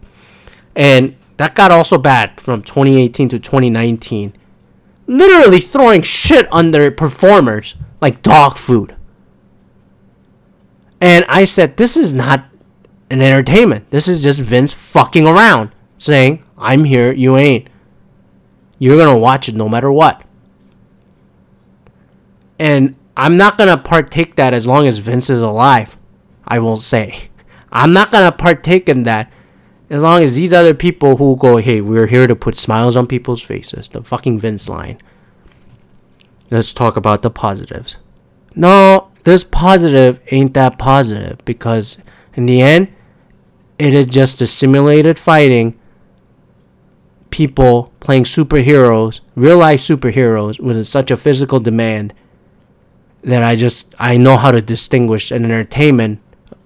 [0.75, 4.35] And that got also bad from 2018 to 2019.
[5.07, 8.97] Literally throwing shit their performers like dog food.
[11.01, 12.45] And I said, this is not
[13.11, 13.91] an entertainment.
[13.91, 17.69] This is just Vince fucking around, saying, I'm here, you ain't.
[18.79, 20.23] You're gonna watch it no matter what.
[22.59, 25.97] And I'm not gonna partake that as long as Vince is alive.
[26.47, 27.31] I will say.
[27.73, 29.33] I'm not gonna partake in that
[29.91, 33.07] as long as these other people who go, hey, we're here to put smiles on
[33.07, 33.89] people's faces.
[33.89, 34.99] The fucking Vince line.
[36.51, 37.97] Let's talk about the positives.
[38.55, 41.99] No, this positive ain't that positive because
[42.35, 42.93] in the end,
[43.79, 45.79] it is just a simulated fighting
[47.31, 52.13] people playing superheroes, real life superheroes with such a physical demand
[53.23, 56.21] that I just I know how to distinguish an entertainment,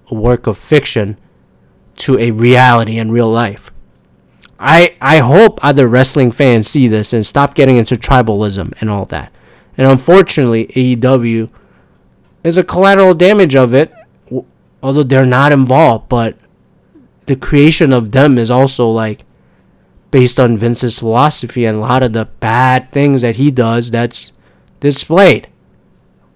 [0.09, 1.19] a work of fiction,
[1.97, 3.71] to a reality in real life.
[4.59, 9.05] I I hope other wrestling fans see this and stop getting into tribalism and all
[9.05, 9.31] that.
[9.77, 11.49] And unfortunately, AEW
[12.43, 13.93] is a collateral damage of it,
[14.81, 16.09] although they're not involved.
[16.09, 16.37] But
[17.25, 19.25] the creation of them is also like
[20.11, 24.31] based on Vince's philosophy and a lot of the bad things that he does that's
[24.79, 25.49] displayed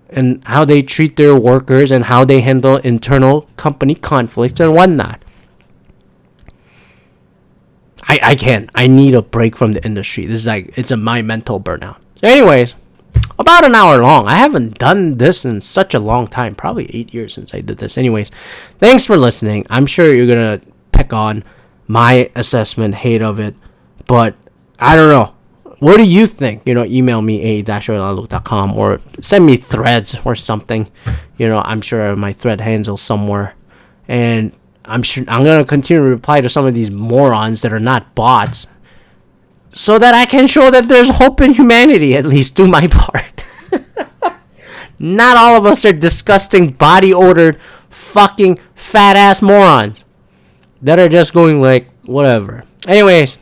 [0.09, 5.23] and how they treat their workers and how they handle internal company conflicts and whatnot.
[8.03, 8.69] I, I can't.
[8.73, 10.25] I need a break from the industry.
[10.25, 11.97] This is like it's a my mental burnout.
[12.23, 12.75] Anyways,
[13.39, 14.27] about an hour long.
[14.27, 16.53] I haven't done this in such a long time.
[16.53, 17.97] Probably eight years since I did this.
[17.97, 18.29] Anyways,
[18.79, 19.65] thanks for listening.
[19.69, 20.61] I'm sure you're gonna
[20.91, 21.43] pick on
[21.87, 23.55] my assessment, hate of it,
[24.05, 24.35] but
[24.77, 25.33] I don't know.
[25.79, 26.63] What do you think?
[26.65, 30.91] You know, email me a com or send me threads or something.
[31.37, 33.55] You know, I'm sure my thread handle somewhere,
[34.07, 34.51] and
[34.83, 38.13] I'm sure I'm gonna continue to reply to some of these morons that are not
[38.13, 38.67] bots,
[39.71, 42.15] so that I can show that there's hope in humanity.
[42.15, 43.45] At least do my part.
[44.99, 47.59] not all of us are disgusting, body odored,
[47.89, 50.03] fucking fat ass morons
[50.81, 52.63] that are just going like whatever.
[52.87, 53.37] Anyways,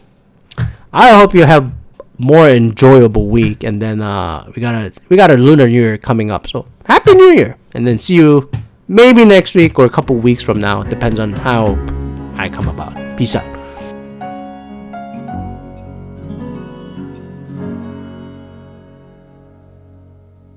[0.91, 1.71] I hope you have
[2.19, 5.97] more enjoyable week and then uh we got a we got a lunar new year
[5.97, 6.47] coming up.
[6.47, 8.49] So happy new year and then see you
[8.87, 10.81] maybe next week or a couple weeks from now.
[10.81, 11.77] It depends on how
[12.35, 13.17] I come about.
[13.17, 13.56] Peace out.